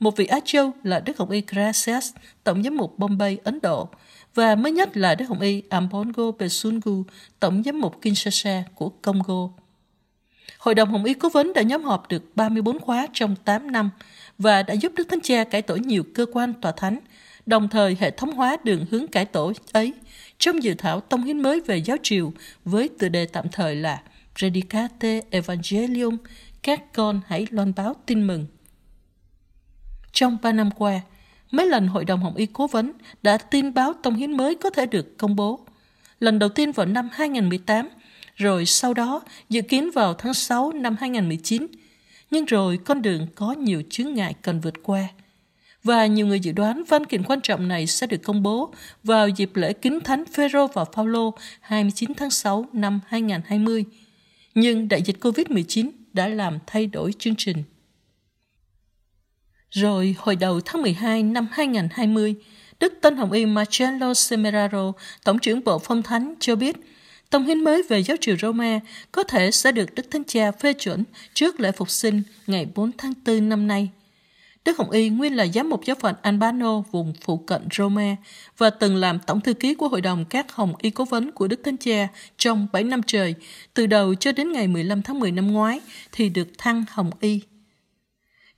Một 0.00 0.16
vị 0.16 0.26
Á 0.26 0.40
Châu 0.44 0.72
là 0.82 1.00
Đức 1.00 1.18
Hồng 1.18 1.30
Y 1.30 1.42
Gracias, 1.46 2.10
Tổng 2.44 2.62
giám 2.62 2.76
mục 2.76 2.98
Bombay, 2.98 3.38
Ấn 3.44 3.58
Độ. 3.62 3.88
Và 4.34 4.54
mới 4.54 4.72
nhất 4.72 4.96
là 4.96 5.14
Đức 5.14 5.24
Hồng 5.28 5.40
Y 5.40 5.62
Ambongo 5.68 6.30
Besungu, 6.38 7.04
Tổng 7.40 7.62
giám 7.62 7.80
mục 7.80 8.02
Kinshasa 8.02 8.64
của 8.74 8.88
Congo. 8.88 9.48
Hội 10.58 10.74
đồng 10.74 10.90
Hồng 10.90 11.04
Y 11.04 11.14
Cố 11.14 11.28
vấn 11.28 11.52
đã 11.52 11.62
nhóm 11.62 11.82
họp 11.82 12.08
được 12.08 12.36
34 12.36 12.78
khóa 12.78 13.06
trong 13.12 13.36
8 13.44 13.72
năm 13.72 13.90
và 14.38 14.62
đã 14.62 14.74
giúp 14.74 14.92
Đức 14.96 15.08
Thánh 15.08 15.20
Cha 15.20 15.44
cải 15.44 15.62
tổ 15.62 15.76
nhiều 15.76 16.04
cơ 16.14 16.26
quan 16.32 16.52
tòa 16.52 16.72
thánh, 16.72 16.98
đồng 17.46 17.68
thời 17.68 17.96
hệ 18.00 18.10
thống 18.10 18.32
hóa 18.32 18.56
đường 18.64 18.86
hướng 18.90 19.06
cải 19.06 19.24
tổ 19.24 19.52
ấy 19.72 19.92
trong 20.38 20.62
dự 20.62 20.74
thảo 20.74 21.00
tông 21.00 21.24
hiến 21.24 21.40
mới 21.40 21.60
về 21.60 21.76
giáo 21.76 21.96
triều 22.02 22.32
với 22.64 22.90
tựa 22.98 23.08
đề 23.08 23.26
tạm 23.26 23.44
thời 23.52 23.76
là 23.76 24.02
Predicate 24.38 25.20
Evangelium, 25.30 26.16
các 26.62 26.92
con 26.92 27.20
hãy 27.26 27.46
loan 27.50 27.72
báo 27.76 27.94
tin 28.06 28.26
mừng. 28.26 28.46
Trong 30.12 30.36
3 30.42 30.52
năm 30.52 30.70
qua, 30.70 31.00
mấy 31.50 31.66
lần 31.66 31.88
Hội 31.88 32.04
đồng 32.04 32.20
Hồng 32.20 32.36
Y 32.36 32.46
Cố 32.46 32.66
vấn 32.66 32.92
đã 33.22 33.38
tin 33.38 33.74
báo 33.74 33.92
tông 34.02 34.14
hiến 34.14 34.36
mới 34.36 34.54
có 34.54 34.70
thể 34.70 34.86
được 34.86 35.18
công 35.18 35.36
bố. 35.36 35.66
Lần 36.20 36.38
đầu 36.38 36.48
tiên 36.48 36.72
vào 36.72 36.86
năm 36.86 37.08
2018 37.12 37.88
rồi 38.40 38.66
sau 38.66 38.94
đó 38.94 39.22
dự 39.48 39.62
kiến 39.62 39.90
vào 39.90 40.14
tháng 40.14 40.34
6 40.34 40.72
năm 40.72 40.96
2019. 41.00 41.66
Nhưng 42.30 42.44
rồi 42.44 42.78
con 42.84 43.02
đường 43.02 43.26
có 43.34 43.52
nhiều 43.52 43.82
chướng 43.90 44.14
ngại 44.14 44.34
cần 44.42 44.60
vượt 44.60 44.74
qua. 44.82 45.08
Và 45.84 46.06
nhiều 46.06 46.26
người 46.26 46.40
dự 46.40 46.52
đoán 46.52 46.84
văn 46.88 47.04
kiện 47.04 47.22
quan 47.22 47.40
trọng 47.40 47.68
này 47.68 47.86
sẽ 47.86 48.06
được 48.06 48.22
công 48.22 48.42
bố 48.42 48.72
vào 49.04 49.28
dịp 49.28 49.56
lễ 49.56 49.72
kính 49.72 50.00
thánh 50.00 50.24
Phêrô 50.24 50.66
và 50.66 50.84
Phaolô 50.84 51.34
29 51.60 52.14
tháng 52.16 52.30
6 52.30 52.66
năm 52.72 53.00
2020. 53.06 53.84
Nhưng 54.54 54.88
đại 54.88 55.02
dịch 55.02 55.16
COVID-19 55.20 55.90
đã 56.12 56.28
làm 56.28 56.58
thay 56.66 56.86
đổi 56.86 57.12
chương 57.18 57.36
trình. 57.36 57.62
Rồi 59.70 60.14
hồi 60.18 60.36
đầu 60.36 60.60
tháng 60.60 60.82
12 60.82 61.22
năm 61.22 61.48
2020, 61.52 62.34
Đức 62.80 62.94
Tân 63.00 63.16
Hồng 63.16 63.32
Y 63.32 63.46
Marcello 63.46 64.14
Semeraro, 64.14 64.92
Tổng 65.24 65.38
trưởng 65.38 65.64
Bộ 65.64 65.78
Phong 65.78 66.02
Thánh 66.02 66.34
cho 66.40 66.56
biết 66.56 66.76
Tông 67.30 67.44
hiến 67.44 67.64
mới 67.64 67.82
về 67.82 68.02
giáo 68.02 68.16
triều 68.20 68.36
Roma 68.36 68.80
có 69.12 69.22
thể 69.22 69.50
sẽ 69.50 69.72
được 69.72 69.94
Đức 69.94 70.10
Thánh 70.10 70.24
Cha 70.24 70.52
phê 70.52 70.72
chuẩn 70.72 71.04
trước 71.34 71.60
lễ 71.60 71.72
phục 71.72 71.90
sinh 71.90 72.22
ngày 72.46 72.66
4 72.74 72.90
tháng 72.98 73.12
4 73.26 73.48
năm 73.48 73.66
nay. 73.66 73.90
Đức 74.64 74.78
Hồng 74.78 74.90
Y 74.90 75.08
nguyên 75.08 75.36
là 75.36 75.46
giám 75.46 75.70
mục 75.70 75.84
giáo 75.84 75.96
phận 76.00 76.14
Albano 76.22 76.80
vùng 76.80 77.12
phụ 77.20 77.36
cận 77.36 77.68
Roma 77.76 78.16
và 78.58 78.70
từng 78.70 78.96
làm 78.96 79.18
tổng 79.18 79.40
thư 79.40 79.54
ký 79.54 79.74
của 79.74 79.88
Hội 79.88 80.00
đồng 80.00 80.24
các 80.24 80.52
Hồng 80.52 80.74
Y 80.78 80.90
cố 80.90 81.04
vấn 81.04 81.32
của 81.32 81.48
Đức 81.48 81.60
Thánh 81.64 81.76
Cha 81.76 82.08
trong 82.36 82.66
7 82.72 82.84
năm 82.84 83.00
trời, 83.06 83.34
từ 83.74 83.86
đầu 83.86 84.14
cho 84.14 84.32
đến 84.32 84.52
ngày 84.52 84.68
15 84.68 85.02
tháng 85.02 85.20
10 85.20 85.32
năm 85.32 85.52
ngoái 85.52 85.80
thì 86.12 86.28
được 86.28 86.48
thăng 86.58 86.84
Hồng 86.88 87.10
Y. 87.20 87.40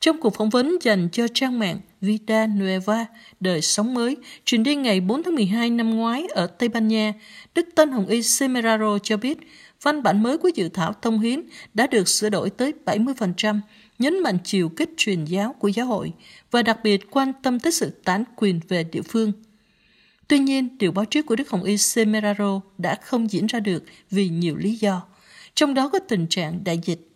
Trong 0.00 0.20
cuộc 0.20 0.34
phỏng 0.36 0.50
vấn 0.50 0.78
dành 0.82 1.08
cho 1.12 1.26
trang 1.34 1.58
mạng 1.58 1.80
Vida 2.00 2.46
Nueva, 2.46 3.06
đời 3.40 3.62
sống 3.62 3.94
mới, 3.94 4.16
truyền 4.44 4.62
đi 4.62 4.74
ngày 4.74 5.00
4 5.00 5.22
tháng 5.22 5.34
12 5.34 5.70
năm 5.70 5.96
ngoái 5.96 6.26
ở 6.30 6.46
Tây 6.46 6.68
Ban 6.68 6.88
Nha, 6.88 7.12
Đức 7.54 7.68
Tân 7.74 7.90
Hồng 7.90 8.06
Y 8.06 8.22
Semeraro 8.22 8.98
cho 8.98 9.16
biết 9.16 9.38
văn 9.82 10.02
bản 10.02 10.22
mới 10.22 10.38
của 10.38 10.48
dự 10.48 10.68
thảo 10.68 10.92
thông 11.02 11.20
hiến 11.20 11.42
đã 11.74 11.86
được 11.86 12.08
sửa 12.08 12.30
đổi 12.30 12.50
tới 12.50 12.72
70%, 12.86 13.60
nhấn 13.98 14.22
mạnh 14.22 14.38
chiều 14.44 14.68
kích 14.68 14.90
truyền 14.96 15.24
giáo 15.24 15.52
của 15.52 15.68
giáo 15.68 15.86
hội 15.86 16.12
và 16.50 16.62
đặc 16.62 16.78
biệt 16.82 17.10
quan 17.10 17.32
tâm 17.42 17.60
tới 17.60 17.72
sự 17.72 17.90
tán 18.04 18.24
quyền 18.36 18.60
về 18.68 18.84
địa 18.84 19.02
phương. 19.02 19.32
Tuy 20.28 20.38
nhiên, 20.38 20.78
điều 20.78 20.92
báo 20.92 21.04
trước 21.04 21.26
của 21.26 21.36
Đức 21.36 21.50
Hồng 21.50 21.62
Y 21.62 21.76
Semeraro 21.76 22.60
đã 22.78 22.94
không 22.94 23.30
diễn 23.30 23.46
ra 23.46 23.60
được 23.60 23.84
vì 24.10 24.28
nhiều 24.28 24.56
lý 24.56 24.74
do, 24.74 25.02
trong 25.54 25.74
đó 25.74 25.88
có 25.88 25.98
tình 25.98 26.26
trạng 26.26 26.64
đại 26.64 26.80
dịch 26.84 27.11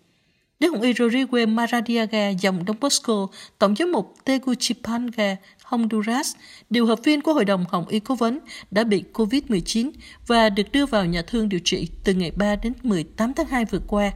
Đức 0.60 0.72
Hồng 0.72 0.82
Y 0.82 0.92
Rodriguez 0.92 1.48
Maradiaga, 1.48 2.28
dòng 2.28 2.64
Đông 2.64 2.76
Bosco, 2.80 3.26
Tổng 3.58 3.76
giám 3.76 3.92
mục 3.92 4.14
Tegucigalpa, 4.24 5.36
Honduras, 5.62 6.34
điều 6.70 6.86
hợp 6.86 6.98
viên 7.04 7.20
của 7.20 7.32
Hội 7.34 7.44
đồng 7.44 7.64
Hồng 7.68 7.88
Y 7.88 8.00
Cố 8.00 8.14
vấn, 8.14 8.38
đã 8.70 8.84
bị 8.84 9.04
COVID-19 9.12 9.90
và 10.26 10.50
được 10.50 10.72
đưa 10.72 10.86
vào 10.86 11.04
nhà 11.04 11.22
thương 11.22 11.48
điều 11.48 11.60
trị 11.64 11.88
từ 12.04 12.14
ngày 12.14 12.30
3 12.30 12.56
đến 12.56 12.72
18 12.82 13.34
tháng 13.34 13.46
2 13.46 13.64
vừa 13.64 13.78
qua, 13.86 14.12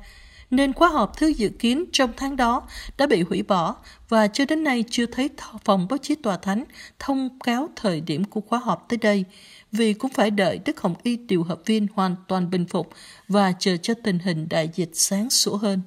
nên 0.51 0.73
khóa 0.73 0.89
họp 0.89 1.17
thứ 1.17 1.27
dự 1.27 1.49
kiến 1.49 1.85
trong 1.93 2.11
tháng 2.17 2.37
đó 2.37 2.63
đã 2.99 3.07
bị 3.07 3.23
hủy 3.23 3.43
bỏ 3.43 3.77
và 4.09 4.29
cho 4.29 4.45
đến 4.45 4.65
nay 4.65 4.85
chưa 4.91 5.07
thấy 5.07 5.31
phòng 5.65 5.87
báo 5.91 5.99
chí 5.99 6.15
tòa 6.15 6.37
thánh 6.37 6.65
thông 6.99 7.39
cáo 7.39 7.69
thời 7.77 8.01
điểm 8.01 8.25
của 8.25 8.41
khóa 8.41 8.59
họp 8.59 8.89
tới 8.89 8.97
đây, 8.97 9.25
vì 9.73 9.93
cũng 9.93 10.11
phải 10.11 10.31
đợi 10.31 10.61
Đức 10.65 10.81
Hồng 10.81 10.95
Y 11.03 11.17
điều 11.17 11.43
hợp 11.43 11.61
viên 11.67 11.87
hoàn 11.95 12.17
toàn 12.29 12.51
bình 12.51 12.67
phục 12.67 12.91
và 13.29 13.53
chờ 13.59 13.77
cho 13.77 13.95
tình 14.05 14.19
hình 14.19 14.49
đại 14.49 14.71
dịch 14.75 14.91
sáng 14.93 15.31
sủa 15.31 15.57
hơn. 15.57 15.83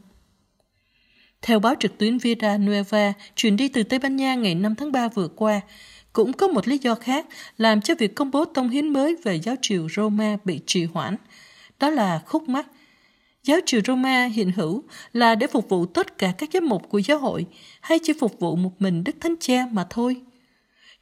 Theo 1.43 1.60
báo 1.60 1.75
trực 1.79 1.97
tuyến 1.97 2.17
Vida 2.17 2.58
Nueva 2.58 3.13
truyền 3.36 3.58
đi 3.58 3.67
từ 3.67 3.84
Tây 3.84 3.99
Ban 3.99 4.15
Nha 4.15 4.36
ngày 4.36 4.56
5 4.56 4.75
tháng 4.75 4.91
3 4.91 5.08
vừa 5.08 5.27
qua, 5.27 5.62
cũng 6.13 6.34
có 6.34 6.47
một 6.47 6.67
lý 6.67 6.77
do 6.77 6.95
khác 6.95 7.25
làm 7.58 7.82
cho 7.82 7.95
việc 7.95 8.15
công 8.15 8.32
bố 8.32 8.45
tông 8.45 8.69
hiến 8.69 8.89
mới 8.89 9.15
về 9.23 9.39
giáo 9.39 9.56
triều 9.62 9.88
Roma 9.95 10.38
bị 10.45 10.60
trì 10.65 10.86
hoãn. 10.86 11.15
Đó 11.79 11.89
là 11.89 12.21
khúc 12.25 12.49
mắc. 12.49 12.67
Giáo 13.43 13.60
triều 13.65 13.82
Roma 13.86 14.25
hiện 14.25 14.51
hữu 14.51 14.84
là 15.13 15.36
để 15.36 15.47
phục 15.47 15.69
vụ 15.69 15.86
tất 15.86 16.17
cả 16.17 16.34
các 16.38 16.49
giám 16.53 16.69
mục 16.69 16.89
của 16.89 16.97
giáo 16.99 17.17
hội 17.17 17.45
hay 17.82 17.99
chỉ 18.03 18.13
phục 18.19 18.39
vụ 18.39 18.56
một 18.56 18.71
mình 18.79 19.03
Đức 19.03 19.15
Thánh 19.19 19.36
Cha 19.39 19.65
mà 19.71 19.86
thôi? 19.89 20.21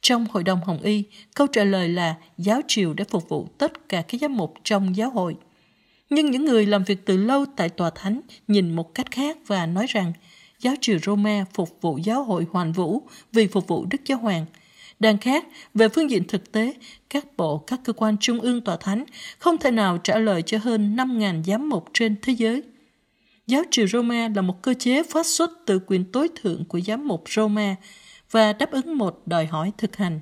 Trong 0.00 0.26
Hội 0.30 0.42
đồng 0.44 0.60
Hồng 0.64 0.82
Y, 0.82 1.04
câu 1.34 1.46
trả 1.46 1.64
lời 1.64 1.88
là 1.88 2.14
giáo 2.38 2.60
triều 2.68 2.94
để 2.94 3.04
phục 3.04 3.28
vụ 3.28 3.48
tất 3.58 3.88
cả 3.88 4.02
các 4.08 4.20
giám 4.20 4.36
mục 4.36 4.54
trong 4.64 4.96
giáo 4.96 5.10
hội. 5.10 5.36
Nhưng 6.10 6.30
những 6.30 6.44
người 6.44 6.66
làm 6.66 6.84
việc 6.84 7.06
từ 7.06 7.16
lâu 7.16 7.44
tại 7.56 7.68
tòa 7.68 7.90
thánh 7.94 8.20
nhìn 8.48 8.76
một 8.76 8.94
cách 8.94 9.10
khác 9.10 9.36
và 9.46 9.66
nói 9.66 9.86
rằng 9.88 10.12
giáo 10.62 10.74
triều 10.80 10.98
Roma 10.98 11.44
phục 11.54 11.78
vụ 11.80 11.98
giáo 11.98 12.24
hội 12.24 12.46
hoàn 12.50 12.72
vũ 12.72 13.02
vì 13.32 13.46
phục 13.46 13.68
vụ 13.68 13.86
Đức 13.90 13.98
Giáo 14.04 14.18
Hoàng. 14.18 14.46
Đang 15.00 15.18
khác, 15.18 15.46
về 15.74 15.88
phương 15.88 16.10
diện 16.10 16.24
thực 16.28 16.52
tế, 16.52 16.74
các 17.10 17.36
bộ, 17.36 17.58
các 17.58 17.80
cơ 17.84 17.92
quan 17.92 18.16
trung 18.20 18.40
ương 18.40 18.60
tòa 18.60 18.76
thánh 18.76 19.04
không 19.38 19.58
thể 19.58 19.70
nào 19.70 19.98
trả 19.98 20.18
lời 20.18 20.42
cho 20.42 20.58
hơn 20.58 20.96
5.000 20.96 21.42
giám 21.42 21.68
mục 21.68 21.84
trên 21.92 22.16
thế 22.22 22.32
giới. 22.32 22.62
Giáo 23.46 23.62
triều 23.70 23.86
Roma 23.86 24.28
là 24.34 24.42
một 24.42 24.62
cơ 24.62 24.74
chế 24.74 25.02
phát 25.02 25.26
xuất 25.26 25.50
từ 25.66 25.80
quyền 25.86 26.04
tối 26.04 26.28
thượng 26.42 26.64
của 26.64 26.80
giám 26.80 27.08
mục 27.08 27.24
Roma 27.28 27.76
và 28.30 28.52
đáp 28.52 28.70
ứng 28.70 28.98
một 28.98 29.22
đòi 29.26 29.46
hỏi 29.46 29.72
thực 29.78 29.96
hành. 29.96 30.20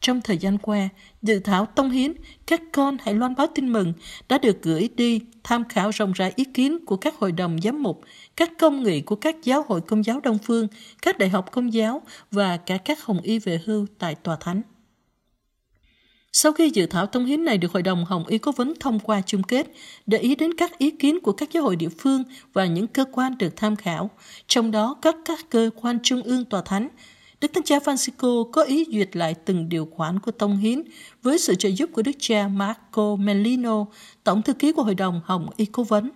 Trong 0.00 0.20
thời 0.20 0.38
gian 0.38 0.58
qua, 0.58 0.88
dự 1.22 1.38
thảo 1.38 1.66
tông 1.66 1.90
hiến 1.90 2.12
Các 2.46 2.62
con 2.72 2.96
hãy 3.00 3.14
loan 3.14 3.34
báo 3.34 3.46
tin 3.54 3.72
mừng 3.72 3.92
đã 4.28 4.38
được 4.38 4.62
gửi 4.62 4.88
đi 4.96 5.20
tham 5.44 5.68
khảo 5.68 5.90
rộng 5.90 6.12
rãi 6.12 6.32
ý 6.36 6.44
kiến 6.44 6.84
của 6.84 6.96
các 6.96 7.14
hội 7.18 7.32
đồng 7.32 7.60
giám 7.60 7.82
mục, 7.82 8.00
các 8.36 8.52
công 8.58 8.82
nghị 8.82 9.00
của 9.00 9.16
các 9.16 9.36
giáo 9.42 9.64
hội 9.68 9.80
công 9.80 10.04
giáo 10.04 10.20
Đông 10.20 10.38
Phương, 10.38 10.68
các 11.02 11.18
đại 11.18 11.28
học 11.28 11.52
công 11.52 11.72
giáo 11.72 12.02
và 12.30 12.56
cả 12.56 12.76
các 12.76 13.04
hồng 13.04 13.20
y 13.20 13.38
về 13.38 13.60
hưu 13.66 13.86
tại 13.98 14.14
Tòa 14.14 14.36
Thánh. 14.36 14.62
Sau 16.32 16.52
khi 16.52 16.70
dự 16.70 16.86
thảo 16.86 17.06
tông 17.06 17.26
hiến 17.26 17.44
này 17.44 17.58
được 17.58 17.72
Hội 17.72 17.82
đồng 17.82 18.04
Hồng 18.04 18.26
Y 18.26 18.38
Cố 18.38 18.52
vấn 18.52 18.74
thông 18.80 19.00
qua 19.00 19.22
chung 19.26 19.42
kết, 19.42 19.66
để 20.06 20.18
ý 20.18 20.34
đến 20.34 20.54
các 20.54 20.78
ý 20.78 20.90
kiến 20.90 21.20
của 21.20 21.32
các 21.32 21.52
giáo 21.52 21.62
hội 21.62 21.76
địa 21.76 21.88
phương 21.98 22.22
và 22.52 22.66
những 22.66 22.86
cơ 22.86 23.04
quan 23.12 23.38
được 23.38 23.56
tham 23.56 23.76
khảo, 23.76 24.10
trong 24.46 24.70
đó 24.70 24.96
các 25.02 25.16
các 25.24 25.38
cơ 25.50 25.70
quan 25.76 25.98
trung 26.02 26.22
ương 26.22 26.44
tòa 26.44 26.62
thánh, 26.64 26.88
Đức 27.40 27.52
Thánh 27.54 27.64
Cha 27.64 27.78
Francisco 27.78 28.44
có 28.44 28.62
ý 28.62 28.84
duyệt 28.92 29.16
lại 29.16 29.34
từng 29.34 29.68
điều 29.68 29.86
khoản 29.86 30.18
của 30.18 30.30
tông 30.30 30.56
hiến 30.56 30.82
với 31.22 31.38
sự 31.38 31.54
trợ 31.54 31.68
giúp 31.68 31.90
của 31.92 32.02
Đức 32.02 32.12
cha 32.18 32.48
Marco 32.48 33.16
Mellino, 33.16 33.84
Tổng 34.24 34.42
thư 34.42 34.52
ký 34.52 34.72
của 34.72 34.82
Hội 34.82 34.94
đồng 34.94 35.20
Hồng 35.24 35.48
Y 35.56 35.64
Cố 35.64 35.82
vấn. 35.82 36.10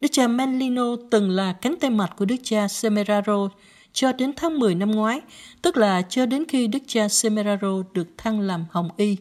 Đức 0.00 0.08
cha 0.12 0.28
Melino 0.28 0.96
từng 1.10 1.30
là 1.30 1.52
cánh 1.52 1.74
tay 1.80 1.90
mặt 1.90 2.12
của 2.16 2.24
Đức 2.24 2.36
cha 2.42 2.68
Semeraro 2.68 3.48
cho 3.92 4.12
đến 4.12 4.32
tháng 4.36 4.58
10 4.58 4.74
năm 4.74 4.90
ngoái, 4.90 5.20
tức 5.62 5.76
là 5.76 6.02
cho 6.02 6.26
đến 6.26 6.44
khi 6.48 6.66
Đức 6.66 6.82
cha 6.86 7.08
Semeraro 7.08 7.82
được 7.94 8.08
thăng 8.16 8.40
làm 8.40 8.64
Hồng 8.70 8.88
Y. 8.96 9.16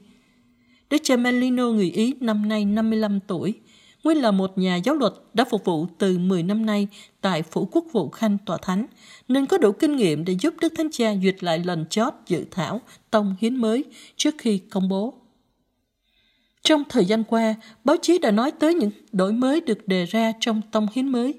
Đức 0.90 0.98
cha 1.04 1.16
Melino 1.16 1.72
người 1.72 1.92
Ý 1.92 2.14
năm 2.20 2.50
nay 2.50 2.66
55 2.66 3.20
tuổi, 3.28 3.54
nguyên 4.04 4.18
là 4.18 4.32
một 4.32 4.58
nhà 4.58 4.76
giáo 4.76 4.96
luật 4.96 5.14
đã 5.34 5.44
phục 5.50 5.66
vụ 5.66 5.88
từ 5.98 6.18
10 6.18 6.44
năm 6.44 6.66
nay 6.66 6.88
tại 7.22 7.44
Phủ 7.44 7.70
Quốc 7.72 7.86
vụ 7.92 8.10
Khanh 8.10 8.38
Tòa 8.46 8.58
Thánh, 8.62 8.86
nên 9.28 9.46
có 9.46 9.58
đủ 9.58 9.72
kinh 9.72 9.96
nghiệm 9.96 10.26
để 10.26 10.36
giúp 10.42 10.54
Đức 10.62 10.74
Thánh 10.78 10.92
Cha 10.92 11.16
duyệt 11.24 11.44
lại 11.44 11.60
lần 11.60 11.86
chót 11.90 12.14
dự 12.28 12.46
thảo 12.52 12.82
tông 13.12 13.36
hiến 13.40 13.56
mới 13.56 13.86
trước 14.16 14.36
khi 14.38 14.58
công 14.58 14.90
bố. 14.90 15.14
Trong 16.64 16.84
thời 16.90 17.06
gian 17.06 17.24
qua, 17.24 17.56
báo 17.84 17.96
chí 18.02 18.18
đã 18.18 18.32
nói 18.32 18.52
tới 18.52 18.74
những 18.74 18.92
đổi 19.12 19.34
mới 19.34 19.62
được 19.62 19.88
đề 19.88 20.06
ra 20.06 20.34
trong 20.40 20.62
tông 20.72 20.88
hiến 20.94 21.08
mới. 21.08 21.34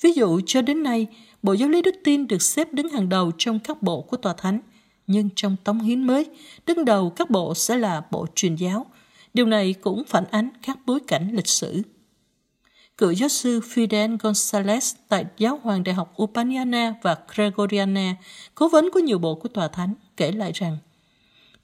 Ví 0.00 0.12
dụ, 0.12 0.40
cho 0.46 0.62
đến 0.62 0.82
nay, 0.82 1.06
Bộ 1.42 1.52
Giáo 1.52 1.68
lý 1.68 1.82
Đức 1.82 1.94
Tin 2.04 2.26
được 2.26 2.42
xếp 2.42 2.72
đứng 2.72 2.88
hàng 2.88 3.08
đầu 3.08 3.32
trong 3.38 3.58
các 3.58 3.82
bộ 3.82 4.00
của 4.00 4.16
Tòa 4.16 4.34
Thánh, 4.38 4.60
nhưng 5.06 5.28
trong 5.36 5.56
tông 5.64 5.80
hiến 5.80 6.06
mới, 6.06 6.26
đứng 6.66 6.84
đầu 6.84 7.10
các 7.10 7.30
bộ 7.30 7.54
sẽ 7.54 7.76
là 7.76 8.02
bộ 8.10 8.26
truyền 8.34 8.54
giáo. 8.54 8.86
Điều 9.36 9.46
này 9.46 9.74
cũng 9.80 10.04
phản 10.04 10.24
ánh 10.30 10.48
các 10.62 10.78
bối 10.86 11.00
cảnh 11.06 11.30
lịch 11.32 11.48
sử. 11.48 11.82
Cựu 12.98 13.10
giáo 13.10 13.28
sư 13.28 13.60
Fidel 13.60 14.16
González 14.16 14.94
tại 15.08 15.24
Giáo 15.38 15.60
hoàng 15.62 15.84
Đại 15.84 15.94
học 15.94 16.14
Urbaniana 16.22 16.94
và 17.02 17.16
Gregoriana, 17.34 18.16
cố 18.54 18.68
vấn 18.68 18.90
của 18.90 19.00
nhiều 19.00 19.18
bộ 19.18 19.34
của 19.34 19.48
Tòa 19.48 19.68
Thánh, 19.68 19.94
kể 20.16 20.32
lại 20.32 20.52
rằng 20.54 20.78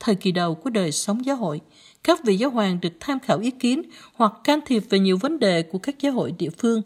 Thời 0.00 0.14
kỳ 0.14 0.32
đầu 0.32 0.54
của 0.54 0.70
đời 0.70 0.92
sống 0.92 1.24
giáo 1.26 1.36
hội, 1.36 1.60
các 2.04 2.24
vị 2.24 2.36
giáo 2.36 2.50
hoàng 2.50 2.78
được 2.80 2.92
tham 3.00 3.20
khảo 3.20 3.38
ý 3.38 3.50
kiến 3.50 3.82
hoặc 4.14 4.32
can 4.44 4.60
thiệp 4.66 4.82
về 4.90 4.98
nhiều 4.98 5.18
vấn 5.20 5.38
đề 5.38 5.62
của 5.62 5.78
các 5.78 6.00
giáo 6.00 6.12
hội 6.12 6.32
địa 6.38 6.50
phương. 6.58 6.82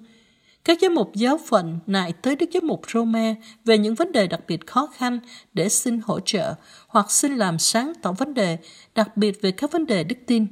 Các 0.65 0.79
giám 0.81 0.95
mục 0.95 1.15
giáo 1.15 1.39
phận 1.49 1.79
nại 1.87 2.13
tới 2.13 2.37
Đức 2.37 2.47
giám 2.55 2.67
mục 2.67 2.83
Roma 2.93 3.35
về 3.65 3.79
những 3.79 3.95
vấn 3.95 4.13
đề 4.13 4.27
đặc 4.27 4.41
biệt 4.49 4.67
khó 4.67 4.87
khăn 4.87 5.19
để 5.55 5.69
xin 5.69 6.01
hỗ 6.05 6.21
trợ 6.21 6.55
hoặc 6.89 7.11
xin 7.11 7.37
làm 7.37 7.59
sáng 7.59 7.93
tỏ 8.03 8.13
vấn 8.13 8.35
đề, 8.35 8.59
đặc 8.95 9.17
biệt 9.17 9.43
về 9.43 9.51
các 9.51 9.73
vấn 9.73 9.87
đề 9.87 10.05
đức 10.05 10.17
tin. 10.27 10.47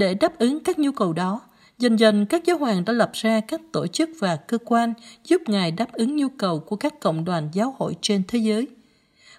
Để 0.00 0.14
đáp 0.14 0.38
ứng 0.38 0.60
các 0.64 0.78
nhu 0.78 0.92
cầu 0.92 1.12
đó, 1.12 1.40
Dần 1.78 1.98
dần, 1.98 2.26
các 2.26 2.44
giáo 2.44 2.58
hoàng 2.58 2.84
đã 2.84 2.92
lập 2.92 3.10
ra 3.12 3.40
các 3.40 3.60
tổ 3.72 3.86
chức 3.86 4.10
và 4.18 4.36
cơ 4.36 4.58
quan 4.64 4.94
giúp 5.24 5.42
Ngài 5.46 5.70
đáp 5.70 5.92
ứng 5.92 6.16
nhu 6.16 6.28
cầu 6.28 6.60
của 6.60 6.76
các 6.76 7.00
cộng 7.00 7.24
đoàn 7.24 7.48
giáo 7.52 7.74
hội 7.78 7.96
trên 8.00 8.22
thế 8.28 8.38
giới. 8.38 8.68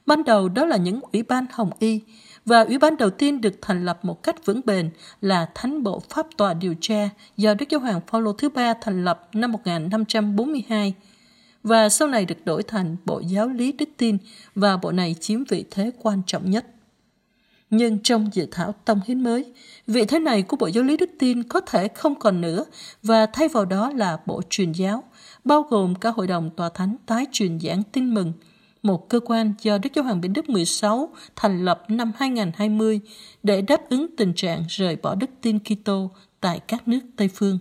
Ban 0.05 0.23
đầu 0.23 0.49
đó 0.49 0.65
là 0.65 0.77
những 0.77 0.99
ủy 1.11 1.23
ban 1.23 1.45
hồng 1.51 1.69
y, 1.79 2.01
và 2.45 2.61
ủy 2.61 2.77
ban 2.77 2.97
đầu 2.97 3.09
tiên 3.09 3.41
được 3.41 3.53
thành 3.61 3.85
lập 3.85 3.99
một 4.05 4.23
cách 4.23 4.45
vững 4.45 4.61
bền 4.65 4.89
là 5.21 5.49
Thánh 5.55 5.83
bộ 5.83 6.01
Pháp 6.09 6.27
tòa 6.37 6.53
điều 6.53 6.75
tra 6.81 7.09
do 7.37 7.53
Đức 7.53 7.69
Giáo 7.69 7.79
hoàng 7.79 8.01
Phaolô 8.07 8.33
thứ 8.33 8.49
ba 8.49 8.73
thành 8.81 9.05
lập 9.05 9.29
năm 9.33 9.51
1542 9.51 10.93
và 11.63 11.89
sau 11.89 12.07
này 12.07 12.25
được 12.25 12.45
đổi 12.45 12.63
thành 12.63 12.95
Bộ 13.05 13.19
Giáo 13.19 13.47
lý 13.47 13.71
Đức 13.71 13.89
tin 13.97 14.17
và 14.55 14.77
bộ 14.77 14.91
này 14.91 15.15
chiếm 15.19 15.43
vị 15.43 15.65
thế 15.71 15.91
quan 16.01 16.21
trọng 16.27 16.51
nhất. 16.51 16.65
Nhưng 17.71 17.99
trong 17.99 18.29
dự 18.33 18.47
thảo 18.51 18.75
tông 18.85 18.99
hiến 19.05 19.23
mới, 19.23 19.53
vị 19.87 20.05
thế 20.05 20.19
này 20.19 20.41
của 20.41 20.57
Bộ 20.57 20.67
Giáo 20.67 20.83
lý 20.83 20.97
Đức 20.97 21.09
tin 21.19 21.43
có 21.43 21.61
thể 21.61 21.87
không 21.87 22.19
còn 22.19 22.41
nữa 22.41 22.65
và 23.03 23.25
thay 23.25 23.47
vào 23.47 23.65
đó 23.65 23.91
là 23.95 24.17
Bộ 24.25 24.41
truyền 24.49 24.71
giáo, 24.71 25.03
bao 25.43 25.61
gồm 25.61 25.95
cả 25.95 26.09
Hội 26.09 26.27
đồng 26.27 26.49
Tòa 26.49 26.69
Thánh 26.69 26.95
tái 27.05 27.25
truyền 27.31 27.59
giảng 27.59 27.83
tin 27.91 28.13
mừng, 28.13 28.33
một 28.83 29.09
cơ 29.09 29.19
quan 29.19 29.53
do 29.61 29.77
Đức 29.77 29.89
Giáo 29.95 30.03
hoàng 30.03 30.21
Bình 30.21 30.33
Đức 30.33 30.49
16 30.49 31.09
thành 31.35 31.65
lập 31.65 31.83
năm 31.87 32.11
2020 32.17 32.99
để 33.43 33.61
đáp 33.61 33.89
ứng 33.89 34.15
tình 34.17 34.33
trạng 34.35 34.63
rời 34.69 34.95
bỏ 34.95 35.15
đức 35.15 35.29
tin 35.41 35.59
Kitô 35.59 36.11
tại 36.39 36.59
các 36.67 36.87
nước 36.87 36.99
Tây 37.15 37.29
phương. 37.33 37.59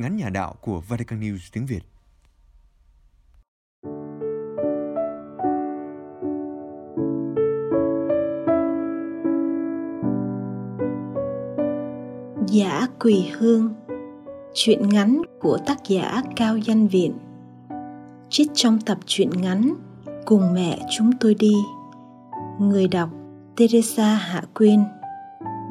Ngắn 0.00 0.16
nhà 0.16 0.28
đạo 0.28 0.54
của 0.60 0.80
Vatican 0.80 1.20
News 1.20 1.38
tiếng 1.52 1.66
Việt. 1.66 1.80
Giả 12.46 12.86
Quỳ 13.00 13.30
Hương, 13.32 13.74
Chuyện 14.54 14.88
ngắn 14.88 15.22
của 15.40 15.58
tác 15.66 15.78
giả 15.88 16.22
Cao 16.36 16.56
Danh 16.56 16.88
Viện 16.88 17.18
Trích 18.28 18.50
trong 18.54 18.80
tập 18.80 18.98
truyện 19.06 19.30
ngắn 19.30 19.74
Cùng 20.24 20.54
mẹ 20.54 20.78
chúng 20.96 21.10
tôi 21.20 21.34
đi, 21.34 21.54
Người 22.58 22.88
đọc 22.88 23.10
Teresa 23.56 24.14
Hạ 24.14 24.42
Quyên, 24.54 24.80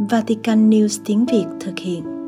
Vatican 0.10 0.70
News 0.70 1.02
tiếng 1.06 1.26
Việt 1.26 1.46
thực 1.60 1.80
hiện 1.80 2.19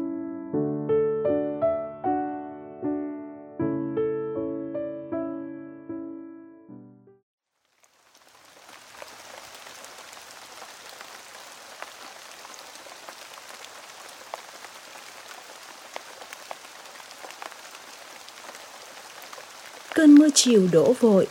Cơn 19.96 20.16
mưa 20.16 20.28
chiều 20.36 20.68
đổ 20.72 20.94
vội, 21.00 21.28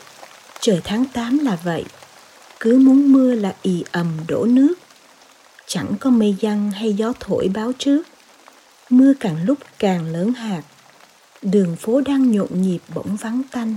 trời 0.61 0.81
tháng 0.85 1.05
8 1.13 1.39
là 1.39 1.59
vậy, 1.65 1.85
cứ 2.61 2.79
muốn 2.79 3.13
mưa 3.13 3.35
là 3.35 3.55
ì 3.63 3.85
ầm 3.93 4.17
đổ 4.29 4.45
nước. 4.45 4.75
Chẳng 5.67 5.95
có 6.01 6.11
mây 6.11 6.37
giăng 6.41 6.71
hay 6.71 6.93
gió 6.93 7.13
thổi 7.21 7.51
báo 7.55 7.73
trước, 7.79 8.03
mưa 8.91 9.13
càng 9.21 9.45
lúc 9.45 9.59
càng 9.79 10.13
lớn 10.13 10.33
hạt, 10.33 10.63
đường 11.43 11.77
phố 11.77 12.01
đang 12.01 12.33
nhộn 12.33 12.63
nhịp 12.63 12.79
bỗng 12.95 13.17
vắng 13.17 13.43
tanh. 13.51 13.75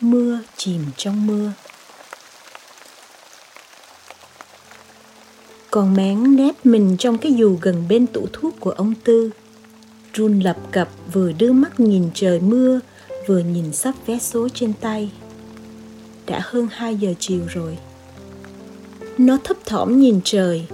Mưa 0.00 0.38
chìm 0.56 0.84
trong 0.96 1.26
mưa. 1.26 1.52
Còn 5.70 5.94
mén 5.94 6.36
nép 6.36 6.66
mình 6.66 6.96
trong 6.98 7.18
cái 7.18 7.32
dù 7.32 7.58
gần 7.60 7.84
bên 7.88 8.06
tủ 8.06 8.26
thuốc 8.32 8.60
của 8.60 8.70
ông 8.70 8.94
Tư. 9.04 9.30
Run 10.14 10.40
lập 10.40 10.56
cập 10.72 10.88
vừa 11.12 11.32
đưa 11.32 11.52
mắt 11.52 11.80
nhìn 11.80 12.10
trời 12.14 12.40
mưa 12.40 12.80
vừa 13.26 13.38
nhìn 13.38 13.72
sắp 13.72 13.94
vé 14.06 14.18
số 14.18 14.48
trên 14.48 14.72
tay. 14.80 15.10
Đã 16.26 16.40
hơn 16.44 16.68
2 16.70 16.96
giờ 16.96 17.14
chiều 17.18 17.40
rồi. 17.48 17.78
Nó 19.18 19.38
thấp 19.44 19.56
thỏm 19.66 20.00
nhìn 20.00 20.20
trời, 20.24 20.66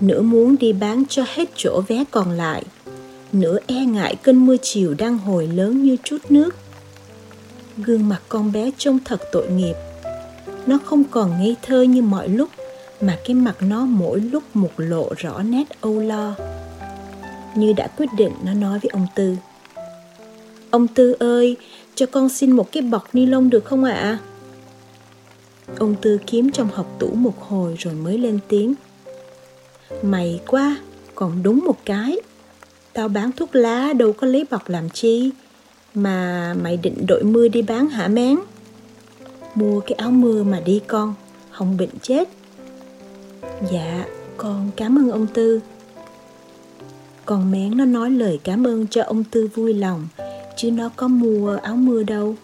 nửa 0.00 0.22
muốn 0.22 0.56
đi 0.60 0.72
bán 0.72 1.04
cho 1.08 1.24
hết 1.34 1.48
chỗ 1.56 1.82
vé 1.88 2.04
còn 2.10 2.30
lại, 2.30 2.64
nửa 3.32 3.58
e 3.66 3.84
ngại 3.84 4.16
cơn 4.22 4.46
mưa 4.46 4.56
chiều 4.62 4.94
đang 4.98 5.18
hồi 5.18 5.46
lớn 5.46 5.82
như 5.82 5.96
chút 6.04 6.18
nước. 6.28 6.54
Gương 7.76 8.08
mặt 8.08 8.22
con 8.28 8.52
bé 8.52 8.70
trông 8.78 8.98
thật 9.04 9.22
tội 9.32 9.50
nghiệp. 9.50 9.74
Nó 10.66 10.78
không 10.84 11.04
còn 11.04 11.30
ngây 11.30 11.56
thơ 11.62 11.82
như 11.82 12.02
mọi 12.02 12.28
lúc, 12.28 12.48
mà 13.00 13.18
cái 13.24 13.34
mặt 13.34 13.56
nó 13.60 13.84
mỗi 13.84 14.20
lúc 14.20 14.42
một 14.54 14.70
lộ 14.76 15.08
rõ 15.16 15.42
nét 15.42 15.64
âu 15.80 16.00
lo. 16.00 16.34
Như 17.54 17.72
đã 17.72 17.86
quyết 17.96 18.08
định, 18.16 18.32
nó 18.44 18.54
nói 18.54 18.78
với 18.78 18.90
ông 18.92 19.06
tư. 19.14 19.36
Ông 20.70 20.86
tư 20.88 21.16
ơi 21.18 21.56
cho 21.94 22.06
con 22.06 22.28
xin 22.28 22.52
một 22.52 22.72
cái 22.72 22.82
bọc 22.82 23.14
ni 23.14 23.26
lông 23.26 23.50
được 23.50 23.64
không 23.64 23.84
ạ? 23.84 23.94
À? 23.94 24.18
Ông 25.78 25.94
Tư 26.02 26.18
kiếm 26.26 26.50
trong 26.50 26.68
học 26.72 26.96
tủ 26.98 27.14
một 27.14 27.40
hồi 27.48 27.76
rồi 27.78 27.94
mới 27.94 28.18
lên 28.18 28.38
tiếng. 28.48 28.74
Mày 30.02 30.40
quá, 30.46 30.76
còn 31.14 31.42
đúng 31.42 31.64
một 31.64 31.78
cái. 31.84 32.16
Tao 32.92 33.08
bán 33.08 33.32
thuốc 33.32 33.54
lá 33.54 33.92
đâu 33.92 34.12
có 34.12 34.26
lấy 34.26 34.46
bọc 34.50 34.68
làm 34.68 34.90
chi. 34.90 35.30
Mà 35.94 36.54
mày 36.62 36.76
định 36.76 37.06
đội 37.08 37.22
mưa 37.22 37.48
đi 37.48 37.62
bán 37.62 37.88
hả 37.88 38.08
mén? 38.08 38.38
Mua 39.54 39.80
cái 39.80 39.92
áo 39.92 40.10
mưa 40.10 40.42
mà 40.42 40.60
đi 40.60 40.80
con, 40.86 41.14
không 41.50 41.76
bệnh 41.76 41.98
chết. 42.02 42.28
Dạ, 43.72 44.04
con 44.36 44.70
cảm 44.76 44.98
ơn 44.98 45.10
ông 45.10 45.26
Tư. 45.26 45.60
Con 47.24 47.50
mén 47.50 47.76
nó 47.76 47.84
nói 47.84 48.10
lời 48.10 48.40
cảm 48.44 48.66
ơn 48.66 48.86
cho 48.86 49.02
ông 49.02 49.24
Tư 49.24 49.48
vui 49.54 49.74
lòng, 49.74 50.08
chứ 50.56 50.70
nó 50.70 50.90
có 50.96 51.08
mua 51.08 51.56
áo 51.56 51.76
mưa 51.76 52.02
đâu. 52.02 52.34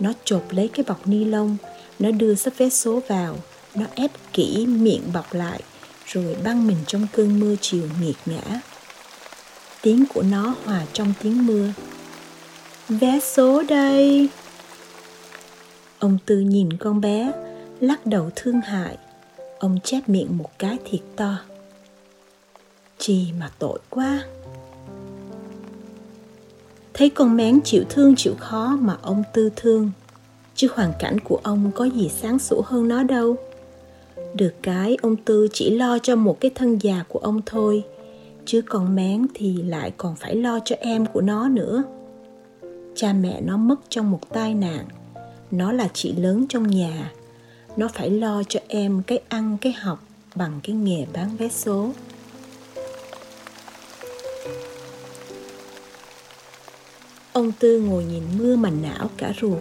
Nó 0.00 0.12
chộp 0.24 0.42
lấy 0.50 0.68
cái 0.68 0.84
bọc 0.88 1.06
ni 1.06 1.24
lông, 1.24 1.56
nó 1.98 2.10
đưa 2.10 2.34
sắp 2.34 2.52
vé 2.58 2.68
số 2.68 3.02
vào, 3.08 3.36
nó 3.74 3.84
ép 3.94 4.10
kỹ 4.32 4.66
miệng 4.66 5.02
bọc 5.12 5.34
lại, 5.34 5.60
rồi 6.06 6.36
băng 6.44 6.66
mình 6.66 6.76
trong 6.86 7.06
cơn 7.12 7.40
mưa 7.40 7.54
chiều 7.60 7.88
nghiệt 8.00 8.16
ngã. 8.26 8.60
Tiếng 9.82 10.04
của 10.14 10.22
nó 10.22 10.54
hòa 10.64 10.82
trong 10.92 11.12
tiếng 11.22 11.46
mưa. 11.46 11.68
Vé 12.88 13.20
số 13.20 13.62
đây! 13.62 14.28
Ông 15.98 16.18
Tư 16.26 16.38
nhìn 16.38 16.76
con 16.76 17.00
bé, 17.00 17.32
lắc 17.80 18.06
đầu 18.06 18.30
thương 18.36 18.60
hại. 18.60 18.96
Ông 19.58 19.78
chép 19.84 20.08
miệng 20.08 20.38
một 20.38 20.50
cái 20.58 20.78
thiệt 20.90 21.00
to. 21.16 21.38
Chi 22.98 23.26
mà 23.40 23.50
tội 23.58 23.78
quá. 23.90 24.24
Thấy 26.94 27.10
con 27.10 27.36
mén 27.36 27.60
chịu 27.64 27.84
thương 27.88 28.14
chịu 28.16 28.34
khó 28.38 28.76
mà 28.80 28.96
ông 29.02 29.22
Tư 29.32 29.50
thương. 29.56 29.90
Chứ 30.54 30.68
hoàn 30.74 30.92
cảnh 30.98 31.20
của 31.20 31.40
ông 31.42 31.70
có 31.74 31.84
gì 31.84 32.08
sáng 32.08 32.38
sủa 32.38 32.62
hơn 32.64 32.88
nó 32.88 33.02
đâu. 33.02 33.36
Được 34.34 34.54
cái, 34.62 34.96
ông 35.02 35.16
tư 35.16 35.48
chỉ 35.52 35.70
lo 35.70 35.98
cho 35.98 36.16
một 36.16 36.40
cái 36.40 36.50
thân 36.54 36.78
già 36.78 37.04
của 37.08 37.18
ông 37.18 37.40
thôi. 37.46 37.84
Chứ 38.46 38.62
con 38.62 38.96
mén 38.96 39.26
thì 39.34 39.62
lại 39.62 39.92
còn 39.96 40.16
phải 40.16 40.36
lo 40.36 40.58
cho 40.64 40.76
em 40.80 41.06
của 41.06 41.20
nó 41.20 41.48
nữa. 41.48 41.82
Cha 42.94 43.12
mẹ 43.12 43.40
nó 43.40 43.56
mất 43.56 43.76
trong 43.88 44.10
một 44.10 44.20
tai 44.32 44.54
nạn. 44.54 44.84
Nó 45.50 45.72
là 45.72 45.88
chị 45.94 46.12
lớn 46.12 46.46
trong 46.48 46.66
nhà. 46.66 47.12
Nó 47.76 47.88
phải 47.88 48.10
lo 48.10 48.42
cho 48.48 48.60
em 48.68 49.02
cái 49.06 49.20
ăn, 49.28 49.56
cái 49.60 49.72
học 49.72 50.04
bằng 50.34 50.60
cái 50.62 50.76
nghề 50.76 51.06
bán 51.12 51.36
vé 51.36 51.48
số. 51.48 51.90
Ông 57.34 57.52
tư 57.52 57.80
ngồi 57.80 58.04
nhìn 58.04 58.22
mưa 58.38 58.56
mà 58.56 58.70
não 58.70 59.10
cả 59.16 59.32
ruột. 59.40 59.58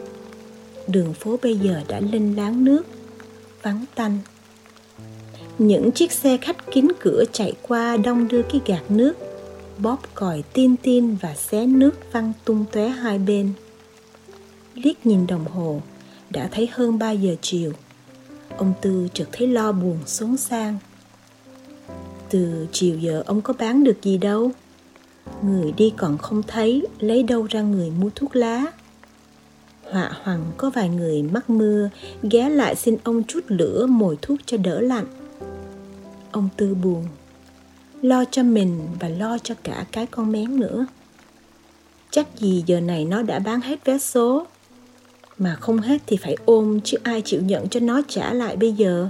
Đường 0.87 1.13
phố 1.13 1.39
bây 1.41 1.57
giờ 1.57 1.81
đã 1.87 1.99
linh 1.99 2.35
láng 2.35 2.65
nước, 2.65 2.83
vắng 3.61 3.85
tanh. 3.95 4.19
Những 5.57 5.91
chiếc 5.91 6.11
xe 6.11 6.37
khách 6.37 6.71
kín 6.71 6.87
cửa 6.99 7.23
chạy 7.31 7.53
qua 7.61 7.97
đông 7.97 8.27
đưa 8.27 8.41
cái 8.41 8.61
gạt 8.65 8.91
nước, 8.91 9.13
bóp 9.77 9.99
còi 10.13 10.43
tin 10.53 10.75
tin 10.77 11.15
và 11.15 11.35
xé 11.35 11.65
nước 11.65 11.91
văng 12.11 12.33
tung 12.45 12.65
tóe 12.71 12.87
hai 12.89 13.19
bên. 13.19 13.53
Liếc 14.75 15.05
nhìn 15.05 15.27
đồng 15.27 15.45
hồ, 15.45 15.81
đã 16.29 16.49
thấy 16.51 16.69
hơn 16.71 16.99
3 16.99 17.11
giờ 17.11 17.35
chiều. 17.41 17.71
Ông 18.57 18.73
tư 18.81 19.07
chợt 19.13 19.27
thấy 19.31 19.47
lo 19.47 19.71
buồn 19.71 19.97
xuống 20.05 20.37
sang. 20.37 20.77
Từ 22.29 22.67
chiều 22.71 22.99
giờ 22.99 23.23
ông 23.25 23.41
có 23.41 23.53
bán 23.59 23.83
được 23.83 24.01
gì 24.01 24.17
đâu? 24.17 24.51
Người 25.43 25.71
đi 25.71 25.93
còn 25.97 26.17
không 26.17 26.43
thấy, 26.43 26.87
lấy 26.99 27.23
đâu 27.23 27.47
ra 27.49 27.61
người 27.61 27.91
mua 28.01 28.09
thuốc 28.15 28.35
lá? 28.35 28.65
Họa 29.91 30.11
hoàng 30.23 30.51
có 30.57 30.69
vài 30.69 30.89
người 30.89 31.23
mắc 31.23 31.49
mưa 31.49 31.89
ghé 32.23 32.49
lại 32.49 32.75
xin 32.75 32.97
ông 33.03 33.23
chút 33.23 33.39
lửa 33.47 33.85
mồi 33.89 34.17
thuốc 34.21 34.39
cho 34.45 34.57
đỡ 34.57 34.81
lạnh. 34.81 35.05
Ông 36.31 36.49
tư 36.57 36.75
buồn, 36.75 37.05
lo 38.01 38.25
cho 38.31 38.43
mình 38.43 38.79
và 38.99 39.09
lo 39.09 39.37
cho 39.37 39.55
cả 39.63 39.85
cái 39.91 40.05
con 40.05 40.31
mén 40.31 40.59
nữa. 40.59 40.85
Chắc 42.11 42.39
gì 42.39 42.63
giờ 42.65 42.79
này 42.79 43.05
nó 43.05 43.21
đã 43.21 43.39
bán 43.39 43.61
hết 43.61 43.85
vé 43.85 43.97
số? 43.97 44.45
Mà 45.37 45.55
không 45.55 45.77
hết 45.77 46.01
thì 46.07 46.17
phải 46.17 46.35
ôm, 46.45 46.81
chứ 46.81 46.97
ai 47.03 47.21
chịu 47.21 47.41
nhận 47.41 47.69
cho 47.69 47.79
nó 47.79 48.01
trả 48.07 48.33
lại 48.33 48.55
bây 48.55 48.71
giờ? 48.71 49.09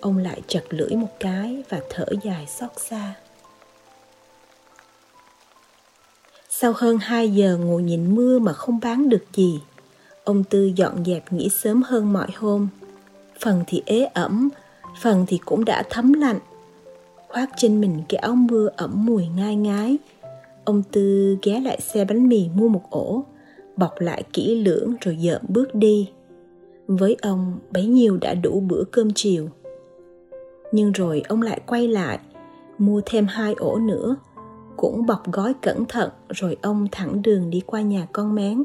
Ông 0.00 0.18
lại 0.18 0.42
chật 0.46 0.64
lưỡi 0.70 0.90
một 0.90 1.20
cái 1.20 1.62
và 1.68 1.80
thở 1.90 2.06
dài 2.22 2.46
xót 2.46 2.70
xa. 2.76 3.14
Sau 6.52 6.72
hơn 6.76 6.98
2 6.98 7.30
giờ 7.30 7.56
ngồi 7.56 7.82
nhìn 7.82 8.14
mưa 8.14 8.38
mà 8.38 8.52
không 8.52 8.80
bán 8.82 9.08
được 9.08 9.24
gì 9.34 9.60
Ông 10.24 10.44
Tư 10.44 10.70
dọn 10.76 11.04
dẹp 11.04 11.32
nghỉ 11.32 11.48
sớm 11.48 11.82
hơn 11.82 12.12
mọi 12.12 12.28
hôm. 12.36 12.68
Phần 13.40 13.64
thì 13.66 13.82
ế 13.86 14.04
ẩm, 14.04 14.48
phần 15.00 15.24
thì 15.28 15.38
cũng 15.44 15.64
đã 15.64 15.82
thấm 15.90 16.12
lạnh. 16.12 16.38
Khoác 17.28 17.50
trên 17.56 17.80
mình 17.80 18.02
cái 18.08 18.18
áo 18.18 18.34
mưa 18.34 18.68
ẩm 18.76 19.06
mùi 19.06 19.26
ngai 19.36 19.56
ngái. 19.56 19.98
Ông 20.64 20.82
Tư 20.92 21.36
ghé 21.42 21.60
lại 21.60 21.80
xe 21.80 22.04
bánh 22.04 22.28
mì 22.28 22.48
mua 22.54 22.68
một 22.68 22.82
ổ, 22.90 23.24
bọc 23.76 24.00
lại 24.00 24.22
kỹ 24.32 24.54
lưỡng 24.54 24.94
rồi 25.00 25.16
dợm 25.16 25.42
bước 25.48 25.74
đi. 25.74 26.10
Với 26.86 27.16
ông, 27.22 27.58
bấy 27.70 27.86
nhiêu 27.86 28.16
đã 28.16 28.34
đủ 28.34 28.60
bữa 28.60 28.84
cơm 28.90 29.10
chiều. 29.14 29.48
Nhưng 30.72 30.92
rồi 30.92 31.22
ông 31.28 31.42
lại 31.42 31.60
quay 31.66 31.88
lại, 31.88 32.18
mua 32.78 33.00
thêm 33.06 33.26
hai 33.26 33.54
ổ 33.54 33.78
nữa, 33.78 34.16
cũng 34.80 35.06
bọc 35.06 35.32
gói 35.32 35.54
cẩn 35.62 35.84
thận, 35.86 36.10
rồi 36.28 36.56
ông 36.62 36.86
thẳng 36.92 37.22
đường 37.22 37.50
đi 37.50 37.60
qua 37.66 37.80
nhà 37.80 38.06
con 38.12 38.34
mén. 38.34 38.62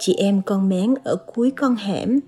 Chị 0.00 0.14
em 0.14 0.42
con 0.46 0.68
mén 0.68 0.94
ở 1.04 1.16
cuối 1.34 1.52
con 1.56 1.76
hẻm, 1.76 2.20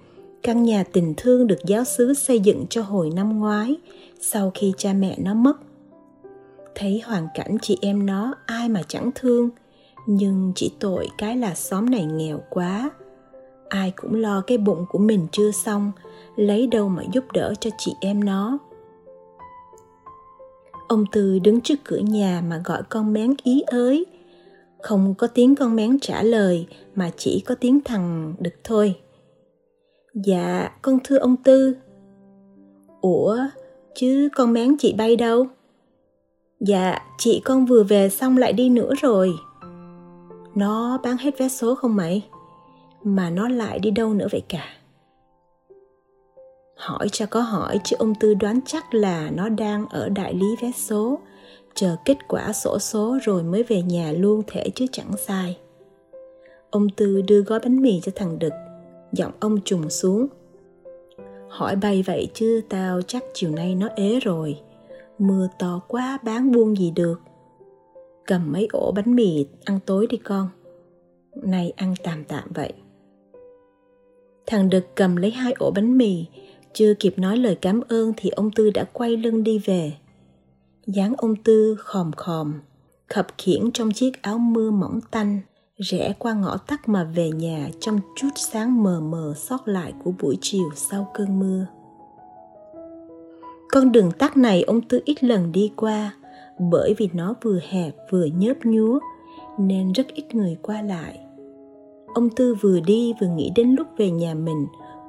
căn 0.42 0.62
nhà 0.62 0.84
tình 0.92 1.14
thương 1.16 1.46
được 1.46 1.58
giáo 1.66 1.84
xứ 1.84 2.14
xây 2.14 2.40
dựng 2.40 2.66
cho 2.70 2.82
hồi 2.82 3.10
năm 3.14 3.38
ngoái, 3.38 3.76
sau 4.20 4.50
khi 4.54 4.72
cha 4.76 4.92
mẹ 4.92 5.16
nó 5.18 5.34
mất. 5.34 5.56
Thấy 6.74 7.02
hoàn 7.04 7.28
cảnh 7.34 7.56
chị 7.62 7.78
em 7.80 8.06
nó 8.06 8.34
ai 8.46 8.68
mà 8.68 8.82
chẳng 8.88 9.10
thương, 9.14 9.50
nhưng 10.06 10.52
chỉ 10.54 10.72
tội 10.80 11.08
cái 11.18 11.36
là 11.36 11.54
xóm 11.54 11.90
này 11.90 12.04
nghèo 12.04 12.40
quá. 12.50 12.90
Ai 13.68 13.92
cũng 13.96 14.14
lo 14.14 14.40
cái 14.40 14.58
bụng 14.58 14.84
của 14.88 14.98
mình 14.98 15.26
chưa 15.32 15.50
xong, 15.50 15.92
lấy 16.36 16.66
đâu 16.66 16.88
mà 16.88 17.02
giúp 17.12 17.24
đỡ 17.32 17.54
cho 17.60 17.70
chị 17.78 17.94
em 18.00 18.24
nó 18.24 18.58
ông 20.88 21.04
tư 21.12 21.38
đứng 21.38 21.60
trước 21.60 21.78
cửa 21.84 21.98
nhà 21.98 22.42
mà 22.48 22.62
gọi 22.64 22.82
con 22.88 23.12
mén 23.12 23.34
ý 23.42 23.62
ới. 23.66 24.06
Không 24.82 25.14
có 25.18 25.26
tiếng 25.26 25.54
con 25.54 25.76
mén 25.76 25.98
trả 26.00 26.22
lời, 26.22 26.66
mà 26.94 27.10
chỉ 27.16 27.42
có 27.46 27.54
tiếng 27.54 27.80
thằng 27.84 28.34
đực 28.38 28.54
thôi. 28.64 28.94
Dạ 30.14 30.70
con 30.82 30.98
thưa 31.04 31.18
ông 31.18 31.36
tư. 31.36 31.76
Ủa, 33.00 33.38
chứ 33.94 34.28
con 34.34 34.52
mén 34.52 34.76
chị 34.78 34.94
bay 34.98 35.16
đâu? 35.16 35.46
Dạ 36.60 36.98
chị 37.18 37.40
con 37.44 37.66
vừa 37.66 37.82
về 37.82 38.08
xong 38.08 38.36
lại 38.36 38.52
đi 38.52 38.68
nữa 38.68 38.92
rồi. 39.00 39.34
Nó 40.54 40.98
bán 41.04 41.16
hết 41.16 41.38
vé 41.38 41.48
số 41.48 41.74
không 41.74 41.96
mày? 41.96 42.28
Mà 43.04 43.30
nó 43.30 43.48
lại 43.48 43.78
đi 43.78 43.90
đâu 43.90 44.14
nữa 44.14 44.26
vậy 44.30 44.42
cả? 44.48 44.64
Hỏi 46.78 47.08
cho 47.12 47.26
có 47.26 47.40
hỏi, 47.40 47.80
chứ 47.84 47.96
ông 47.98 48.14
tư 48.14 48.34
đoán 48.34 48.60
chắc 48.66 48.94
là 48.94 49.30
nó 49.30 49.48
đang 49.48 49.86
ở 49.88 50.08
đại 50.08 50.34
lý 50.34 50.46
vé 50.62 50.70
số. 50.76 51.18
Chờ 51.74 51.96
kết 52.04 52.28
quả 52.28 52.52
sổ 52.52 52.78
số 52.78 53.18
rồi 53.22 53.42
mới 53.42 53.62
về 53.62 53.82
nhà 53.82 54.12
luôn 54.12 54.42
thể 54.46 54.64
chứ 54.74 54.86
chẳng 54.92 55.16
sai. 55.16 55.58
Ông 56.70 56.88
tư 56.88 57.22
đưa 57.22 57.40
gói 57.40 57.60
bánh 57.60 57.82
mì 57.82 58.00
cho 58.00 58.12
thằng 58.14 58.38
đực, 58.38 58.52
giọng 59.12 59.32
ông 59.40 59.60
trùng 59.64 59.90
xuống. 59.90 60.26
Hỏi 61.48 61.76
bay 61.76 62.02
vậy 62.06 62.28
chứ 62.34 62.60
tao 62.68 63.02
chắc 63.02 63.24
chiều 63.34 63.50
nay 63.50 63.74
nó 63.74 63.88
ế 63.96 64.20
rồi. 64.20 64.60
Mưa 65.18 65.48
to 65.58 65.80
quá, 65.88 66.18
bán 66.24 66.52
buôn 66.52 66.76
gì 66.76 66.90
được. 66.90 67.20
Cầm 68.26 68.52
mấy 68.52 68.68
ổ 68.72 68.92
bánh 68.92 69.14
mì, 69.14 69.46
ăn 69.64 69.78
tối 69.86 70.06
đi 70.06 70.16
con. 70.16 70.48
Nay 71.34 71.72
ăn 71.76 71.94
tạm 72.02 72.24
tạm 72.24 72.48
vậy. 72.54 72.72
Thằng 74.46 74.70
đực 74.70 74.84
cầm 74.94 75.16
lấy 75.16 75.30
hai 75.30 75.52
ổ 75.58 75.70
bánh 75.70 75.98
mì 75.98 76.26
chưa 76.72 76.94
kịp 76.94 77.18
nói 77.18 77.36
lời 77.36 77.54
cảm 77.60 77.80
ơn 77.88 78.12
thì 78.16 78.30
ông 78.30 78.50
tư 78.50 78.70
đã 78.70 78.84
quay 78.92 79.16
lưng 79.16 79.44
đi 79.44 79.58
về. 79.58 79.92
Dáng 80.86 81.14
ông 81.18 81.36
tư 81.36 81.76
khòm 81.78 82.12
khòm, 82.12 82.52
khập 83.08 83.26
khiễng 83.38 83.70
trong 83.74 83.92
chiếc 83.92 84.22
áo 84.22 84.38
mưa 84.38 84.70
mỏng 84.70 85.00
tanh, 85.10 85.40
rẽ 85.76 86.14
qua 86.18 86.34
ngõ 86.34 86.56
tắt 86.56 86.88
mà 86.88 87.04
về 87.04 87.30
nhà 87.30 87.68
trong 87.80 88.00
chút 88.16 88.28
sáng 88.36 88.82
mờ 88.82 89.00
mờ 89.00 89.34
sót 89.36 89.68
lại 89.68 89.92
của 90.04 90.12
buổi 90.20 90.38
chiều 90.40 90.70
sau 90.74 91.10
cơn 91.14 91.38
mưa. 91.40 91.66
Con 93.70 93.92
đường 93.92 94.10
tắt 94.18 94.36
này 94.36 94.62
ông 94.62 94.80
tư 94.80 95.00
ít 95.04 95.24
lần 95.24 95.52
đi 95.52 95.72
qua, 95.76 96.14
bởi 96.58 96.94
vì 96.98 97.08
nó 97.12 97.34
vừa 97.42 97.60
hẹp 97.68 97.94
vừa 98.10 98.24
nhớp 98.24 98.56
nhúa, 98.64 98.98
nên 99.58 99.92
rất 99.92 100.06
ít 100.14 100.34
người 100.34 100.56
qua 100.62 100.82
lại. 100.82 101.20
Ông 102.14 102.30
tư 102.30 102.54
vừa 102.60 102.80
đi 102.80 103.12
vừa 103.20 103.26
nghĩ 103.26 103.52
đến 103.54 103.74
lúc 103.78 103.86
về 103.96 104.10
nhà 104.10 104.34
mình 104.34 104.66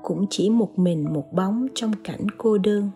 cũng 0.09 0.25
chỉ 0.29 0.49
một 0.49 0.79
mình 0.79 1.13
một 1.13 1.33
bóng 1.33 1.67
trong 1.75 1.91
cảnh 2.03 2.27
cô 2.37 2.57
đơn 2.57 2.91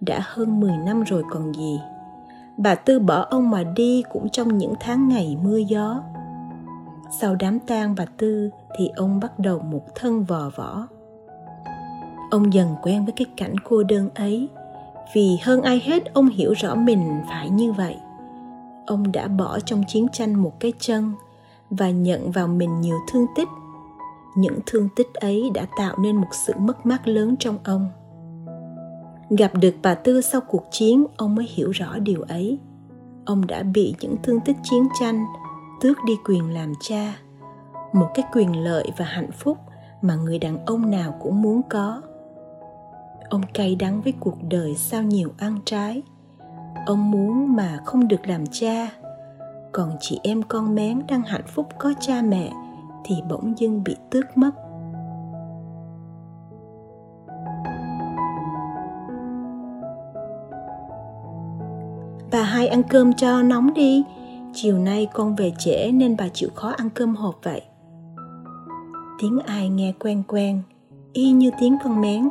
đã 0.00 0.20
hơn 0.22 0.60
10 0.60 0.72
năm 0.76 1.02
rồi 1.02 1.22
còn 1.30 1.52
gì. 1.54 1.80
Bà 2.56 2.74
Tư 2.74 2.98
bỏ 2.98 3.26
ông 3.30 3.50
mà 3.50 3.62
đi 3.62 4.02
cũng 4.12 4.28
trong 4.28 4.58
những 4.58 4.74
tháng 4.80 5.08
ngày 5.08 5.36
mưa 5.42 5.56
gió. 5.56 6.02
sau 7.20 7.36
đám 7.40 7.58
tang 7.58 7.94
bà 7.98 8.04
Tư 8.04 8.50
thì 8.78 8.88
ông 8.96 9.20
bắt 9.20 9.38
đầu 9.38 9.58
một 9.58 9.82
thân 9.94 10.24
vò 10.24 10.50
võ. 10.56 10.86
Ông 12.30 12.52
dần 12.52 12.68
quen 12.82 13.04
với 13.04 13.12
cái 13.16 13.26
cảnh 13.36 13.54
cô 13.64 13.82
đơn 13.82 14.10
ấy, 14.14 14.48
vì 15.14 15.36
hơn 15.42 15.62
ai 15.62 15.82
hết 15.84 16.14
ông 16.14 16.28
hiểu 16.28 16.52
rõ 16.52 16.74
mình 16.74 17.20
phải 17.28 17.50
như 17.50 17.72
vậy. 17.72 17.96
Ông 18.86 19.12
đã 19.12 19.28
bỏ 19.28 19.58
trong 19.60 19.82
chiến 19.88 20.06
tranh 20.12 20.34
một 20.34 20.60
cái 20.60 20.72
chân 20.78 21.12
và 21.70 21.90
nhận 21.90 22.30
vào 22.30 22.48
mình 22.48 22.80
nhiều 22.80 22.96
thương 23.12 23.26
tích. 23.36 23.48
Những 24.36 24.58
thương 24.66 24.88
tích 24.96 25.14
ấy 25.14 25.50
đã 25.54 25.66
tạo 25.78 25.96
nên 25.98 26.16
một 26.16 26.28
sự 26.46 26.52
mất 26.58 26.86
mát 26.86 27.08
lớn 27.08 27.36
trong 27.38 27.58
ông. 27.64 27.88
Gặp 29.30 29.52
được 29.54 29.74
bà 29.82 29.94
Tư 29.94 30.20
sau 30.20 30.40
cuộc 30.40 30.64
chiến, 30.70 31.06
ông 31.16 31.34
mới 31.34 31.46
hiểu 31.54 31.70
rõ 31.70 31.98
điều 31.98 32.22
ấy. 32.22 32.58
Ông 33.24 33.46
đã 33.46 33.62
bị 33.62 33.94
những 34.00 34.16
thương 34.22 34.40
tích 34.40 34.56
chiến 34.62 34.82
tranh 35.00 35.24
tước 35.80 36.04
đi 36.04 36.16
quyền 36.24 36.54
làm 36.54 36.72
cha 36.80 37.14
một 37.92 38.10
cái 38.14 38.24
quyền 38.32 38.64
lợi 38.64 38.90
và 38.96 39.04
hạnh 39.04 39.30
phúc 39.32 39.58
mà 40.02 40.14
người 40.14 40.38
đàn 40.38 40.66
ông 40.66 40.90
nào 40.90 41.18
cũng 41.20 41.42
muốn 41.42 41.62
có 41.70 42.02
ông 43.30 43.42
cay 43.54 43.74
đắng 43.74 44.02
với 44.02 44.12
cuộc 44.20 44.36
đời 44.48 44.74
sao 44.74 45.02
nhiều 45.02 45.32
ăn 45.38 45.58
trái 45.64 46.02
ông 46.86 47.10
muốn 47.10 47.56
mà 47.56 47.78
không 47.84 48.08
được 48.08 48.26
làm 48.26 48.46
cha 48.46 48.90
còn 49.72 49.96
chị 50.00 50.20
em 50.22 50.42
con 50.42 50.74
mén 50.74 51.02
đang 51.08 51.22
hạnh 51.22 51.46
phúc 51.46 51.68
có 51.78 51.92
cha 52.00 52.22
mẹ 52.22 52.52
thì 53.04 53.22
bỗng 53.28 53.58
dưng 53.58 53.84
bị 53.84 53.96
tước 54.10 54.24
mất. 54.36 54.50
Bà 62.32 62.42
hai 62.42 62.68
ăn 62.68 62.82
cơm 62.82 63.12
cho 63.12 63.42
nóng 63.42 63.74
đi. 63.74 64.04
Chiều 64.52 64.78
nay 64.78 65.08
con 65.12 65.34
về 65.34 65.52
trễ 65.58 65.92
nên 65.92 66.16
bà 66.18 66.28
chịu 66.28 66.48
khó 66.54 66.68
ăn 66.68 66.90
cơm 66.90 67.14
hộp 67.14 67.34
vậy. 67.42 67.62
Tiếng 69.18 69.38
ai 69.46 69.68
nghe 69.68 69.94
quen 69.98 70.22
quen, 70.28 70.62
y 71.12 71.30
như 71.30 71.50
tiếng 71.60 71.76
con 71.84 72.00
mén. 72.00 72.28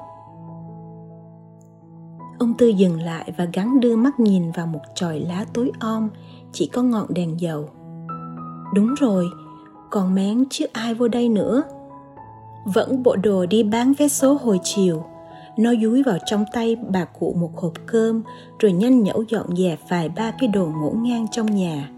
Ông 2.40 2.54
tư 2.58 2.68
dừng 2.68 3.02
lại 3.02 3.32
và 3.38 3.48
gắn 3.54 3.80
đưa 3.80 3.96
mắt 3.96 4.20
nhìn 4.20 4.52
vào 4.52 4.68
một 4.68 4.82
chòi 4.96 5.20
lá 5.20 5.46
tối 5.54 5.72
om, 5.80 6.10
chỉ 6.52 6.68
có 6.74 6.82
ngọn 6.84 7.06
đèn 7.14 7.40
dầu. 7.40 7.70
Đúng 8.74 8.94
rồi 9.00 9.26
còn 9.90 10.16
mén 10.16 10.46
chứ 10.50 10.66
ai 10.74 10.94
vô 10.94 11.08
đây 11.08 11.30
nữa. 11.30 11.64
Vẫn 12.66 13.04
bộ 13.04 13.16
đồ 13.16 13.46
đi 13.46 13.64
bán 13.64 13.94
vé 13.98 14.08
số 14.08 14.34
hồi 14.34 14.60
chiều. 14.64 15.04
Nó 15.58 15.72
dúi 15.82 16.04
vào 16.04 16.18
trong 16.26 16.46
tay 16.54 16.76
bà 16.76 17.06
cụ 17.06 17.36
một 17.40 17.58
hộp 17.58 17.74
cơm, 17.86 18.22
rồi 18.60 18.72
nhanh 18.72 19.04
nhẩu 19.04 19.24
dọn 19.30 19.56
dẹp 19.56 19.80
vài 19.90 20.10
ba 20.10 20.32
cái 20.40 20.48
đồ 20.48 20.66
ngổn 20.82 21.04
ngang 21.04 21.26
trong 21.32 21.46
nhà. 21.56 21.90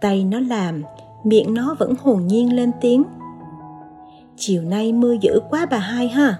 Tay 0.00 0.24
nó 0.24 0.40
làm, 0.40 0.82
miệng 1.24 1.54
nó 1.54 1.76
vẫn 1.78 1.94
hồn 2.02 2.26
nhiên 2.26 2.56
lên 2.56 2.70
tiếng. 2.80 3.04
Chiều 4.36 4.62
nay 4.62 4.92
mưa 4.92 5.12
dữ 5.20 5.40
quá 5.50 5.66
bà 5.70 5.78
hai 5.78 6.08
ha. 6.08 6.38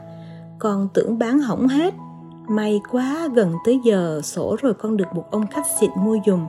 Con 0.58 0.88
tưởng 0.94 1.18
bán 1.18 1.38
hỏng 1.38 1.68
hết. 1.68 1.94
May 2.48 2.80
quá 2.90 3.28
gần 3.34 3.52
tới 3.64 3.80
giờ 3.84 4.20
sổ 4.24 4.56
rồi 4.62 4.74
con 4.74 4.96
được 4.96 5.14
một 5.14 5.24
ông 5.30 5.46
khách 5.46 5.66
xịn 5.80 5.90
mua 5.96 6.16
dùng 6.26 6.46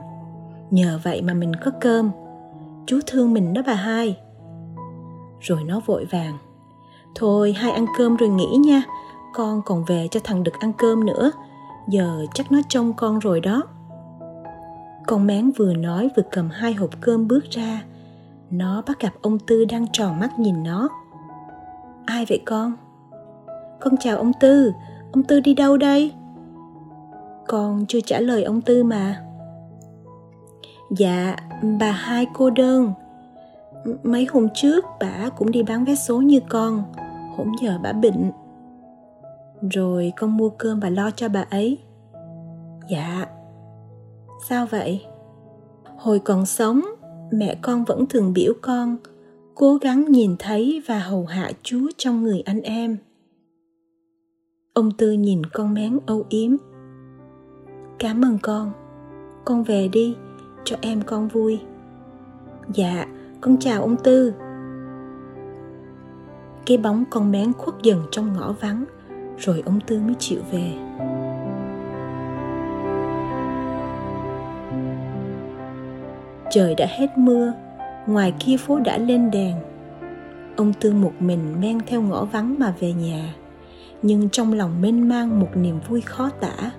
nhờ 0.70 1.00
vậy 1.02 1.22
mà 1.22 1.34
mình 1.34 1.52
có 1.64 1.70
cơm. 1.80 2.10
Chú 2.86 3.00
thương 3.06 3.32
mình 3.32 3.54
đó 3.54 3.62
bà 3.66 3.74
hai 3.74 4.16
rồi 5.44 5.64
nó 5.64 5.80
vội 5.86 6.04
vàng. 6.04 6.38
Thôi, 7.14 7.52
hai 7.52 7.72
ăn 7.72 7.86
cơm 7.98 8.16
rồi 8.16 8.28
nghỉ 8.28 8.56
nha, 8.56 8.82
con 9.34 9.62
còn 9.62 9.84
về 9.84 10.08
cho 10.10 10.20
thằng 10.24 10.42
đực 10.42 10.54
ăn 10.60 10.72
cơm 10.78 11.06
nữa, 11.06 11.32
giờ 11.88 12.26
chắc 12.34 12.52
nó 12.52 12.58
trông 12.68 12.92
con 12.92 13.18
rồi 13.18 13.40
đó. 13.40 13.62
Con 15.06 15.26
mén 15.26 15.50
vừa 15.50 15.74
nói 15.74 16.10
vừa 16.16 16.22
cầm 16.30 16.50
hai 16.50 16.72
hộp 16.72 16.90
cơm 17.00 17.28
bước 17.28 17.44
ra. 17.50 17.82
Nó 18.50 18.82
bắt 18.86 19.00
gặp 19.00 19.12
ông 19.22 19.38
tư 19.38 19.64
đang 19.64 19.86
tròn 19.92 20.20
mắt 20.20 20.38
nhìn 20.38 20.62
nó. 20.62 20.88
Ai 22.06 22.26
vậy 22.28 22.42
con? 22.44 22.72
Con 23.80 23.96
chào 24.00 24.16
ông 24.16 24.32
tư 24.40 24.72
ông 25.12 25.22
tư 25.22 25.40
đi 25.40 25.54
đâu 25.54 25.76
đây? 25.76 26.12
Con 27.48 27.86
chưa 27.88 28.00
trả 28.00 28.20
lời 28.20 28.44
ông 28.44 28.60
tư 28.60 28.84
mà. 28.84 29.20
Dạ 30.90 31.36
bà 31.80 31.90
hai 31.90 32.26
cô 32.34 32.50
đơn 32.50 32.92
mấy 34.02 34.26
hôm 34.32 34.48
trước, 34.54 34.84
bà 35.00 35.28
cũng 35.36 35.50
đi 35.50 35.62
bán 35.62 35.84
vé 35.84 35.94
số 35.94 36.18
như 36.18 36.40
con. 36.48 36.82
Hổn 37.36 37.48
giờ 37.62 37.78
bà 37.82 37.92
bệnh. 37.92 38.30
Rồi 39.70 40.12
con 40.16 40.36
mua 40.36 40.48
cơm 40.48 40.80
và 40.80 40.90
lo 40.90 41.10
cho 41.10 41.28
bà 41.28 41.44
ấy. 41.50 41.78
Dạ. 42.90 43.26
Sao 44.48 44.66
vậy? 44.66 45.04
Hồi 45.98 46.18
còn 46.18 46.46
sống, 46.46 46.82
mẹ 47.32 47.54
con 47.62 47.84
vẫn 47.84 48.06
thường 48.06 48.32
biểu 48.32 48.52
con, 48.62 48.96
cố 49.54 49.76
gắng 49.76 50.04
nhìn 50.04 50.36
thấy 50.38 50.82
và 50.86 50.98
hầu 50.98 51.24
hạ 51.24 51.50
chúa 51.62 51.88
trong 51.96 52.22
người 52.22 52.40
anh 52.40 52.60
em. 52.62 52.96
Ông 54.74 54.90
tư 54.98 55.12
nhìn 55.12 55.46
con 55.46 55.74
mén 55.74 55.98
âu 56.06 56.24
yếm. 56.28 56.56
Cảm 57.98 58.24
ơn 58.24 58.38
con. 58.42 58.72
Con 59.44 59.62
về 59.62 59.88
đi, 59.88 60.16
cho 60.64 60.76
em 60.80 61.02
con 61.02 61.28
vui. 61.28 61.60
Dạ 62.74 63.06
con 63.44 63.56
chào 63.60 63.82
ông 63.82 63.96
tư. 63.96 64.34
Cái 66.66 66.76
bóng 66.76 67.04
con 67.10 67.32
mén 67.32 67.52
khuất 67.52 67.74
dần 67.82 68.02
trong 68.10 68.32
ngõ 68.32 68.52
vắng, 68.60 68.84
rồi 69.38 69.62
ông 69.66 69.80
tư 69.86 70.00
mới 70.00 70.14
chịu 70.18 70.40
về. 70.52 70.72
Trời 76.50 76.74
đã 76.74 76.86
hết 76.88 77.18
mưa, 77.18 77.52
ngoài 78.06 78.34
kia 78.38 78.56
phố 78.56 78.80
đã 78.80 78.98
lên 78.98 79.30
đèn. 79.30 79.56
Ông 80.56 80.72
tư 80.80 80.92
một 80.92 81.12
mình 81.20 81.60
men 81.60 81.80
theo 81.86 82.02
ngõ 82.02 82.24
vắng 82.24 82.54
mà 82.58 82.74
về 82.80 82.92
nhà, 82.92 83.34
nhưng 84.02 84.28
trong 84.28 84.52
lòng 84.52 84.82
mênh 84.82 85.08
mang 85.08 85.40
một 85.40 85.48
niềm 85.54 85.80
vui 85.88 86.00
khó 86.00 86.30
tả. 86.40 86.70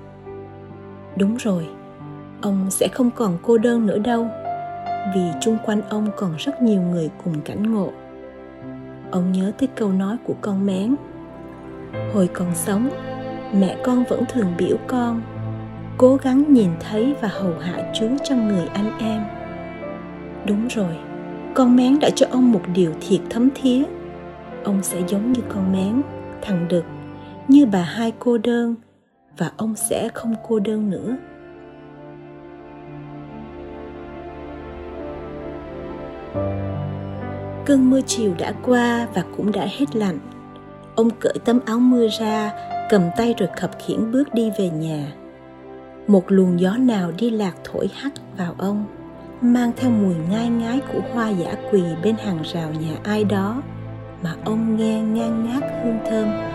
Đúng 1.17 1.35
rồi, 1.35 1.67
ông 2.41 2.71
sẽ 2.71 2.87
không 2.87 3.11
còn 3.15 3.37
cô 3.43 3.57
đơn 3.57 3.85
nữa 3.85 3.97
đâu 3.97 4.27
vì 5.13 5.31
chung 5.41 5.57
quanh 5.65 5.81
ông 5.89 6.09
còn 6.17 6.35
rất 6.37 6.61
nhiều 6.61 6.81
người 6.81 7.09
cùng 7.23 7.41
cảnh 7.41 7.73
ngộ. 7.73 7.91
Ông 9.11 9.31
nhớ 9.31 9.51
tới 9.57 9.69
câu 9.75 9.91
nói 9.91 10.17
của 10.23 10.35
con 10.41 10.65
mén, 10.65 10.95
hồi 12.13 12.29
còn 12.33 12.55
sống, 12.55 12.89
mẹ 13.53 13.77
con 13.83 14.03
vẫn 14.09 14.23
thường 14.29 14.53
biểu 14.57 14.77
con, 14.87 15.21
cố 15.97 16.15
gắng 16.15 16.53
nhìn 16.53 16.69
thấy 16.79 17.15
và 17.21 17.27
hầu 17.27 17.53
hạ 17.59 17.91
chú 17.93 18.07
trong 18.23 18.47
người 18.47 18.67
anh 18.73 18.99
em. 18.99 19.21
Đúng 20.47 20.67
rồi, 20.67 20.97
con 21.53 21.75
mén 21.75 21.99
đã 21.99 22.09
cho 22.15 22.27
ông 22.31 22.51
một 22.51 22.61
điều 22.73 22.91
thiệt 23.07 23.21
thấm 23.29 23.49
thía. 23.55 23.83
Ông 24.63 24.83
sẽ 24.83 25.01
giống 25.07 25.31
như 25.31 25.41
con 25.49 25.71
mén, 25.71 26.01
thằng 26.41 26.65
đực, 26.69 26.85
như 27.47 27.65
bà 27.65 27.81
hai 27.81 28.13
cô 28.19 28.37
đơn, 28.37 28.75
và 29.37 29.51
ông 29.57 29.75
sẽ 29.75 30.09
không 30.13 30.35
cô 30.47 30.59
đơn 30.59 30.89
nữa. 30.89 31.15
Cơn 37.65 37.89
mưa 37.89 38.01
chiều 38.01 38.33
đã 38.37 38.53
qua 38.63 39.07
và 39.13 39.23
cũng 39.37 39.51
đã 39.51 39.67
hết 39.77 39.95
lạnh. 39.95 40.19
Ông 40.95 41.09
cởi 41.19 41.33
tấm 41.45 41.59
áo 41.65 41.79
mưa 41.79 42.07
ra, 42.19 42.51
cầm 42.89 43.01
tay 43.17 43.35
rồi 43.37 43.49
khập 43.57 43.71
khiễng 43.85 44.11
bước 44.11 44.33
đi 44.33 44.51
về 44.59 44.69
nhà. 44.69 45.13
Một 46.07 46.23
luồng 46.27 46.59
gió 46.59 46.77
nào 46.77 47.11
đi 47.17 47.29
lạc 47.29 47.53
thổi 47.63 47.89
hắt 47.93 48.11
vào 48.37 48.55
ông, 48.57 48.85
mang 49.41 49.71
theo 49.77 49.91
mùi 49.91 50.15
ngai 50.29 50.49
ngái 50.49 50.81
của 50.93 50.99
hoa 51.13 51.29
giả 51.29 51.55
quỳ 51.71 51.83
bên 52.03 52.15
hàng 52.17 52.39
rào 52.53 52.69
nhà 52.71 52.95
ai 53.03 53.23
đó, 53.23 53.61
mà 54.23 54.35
ông 54.45 54.77
nghe 54.77 55.01
ngang 55.01 55.45
ngát 55.45 55.63
hương 55.83 55.99
thơm. 56.09 56.54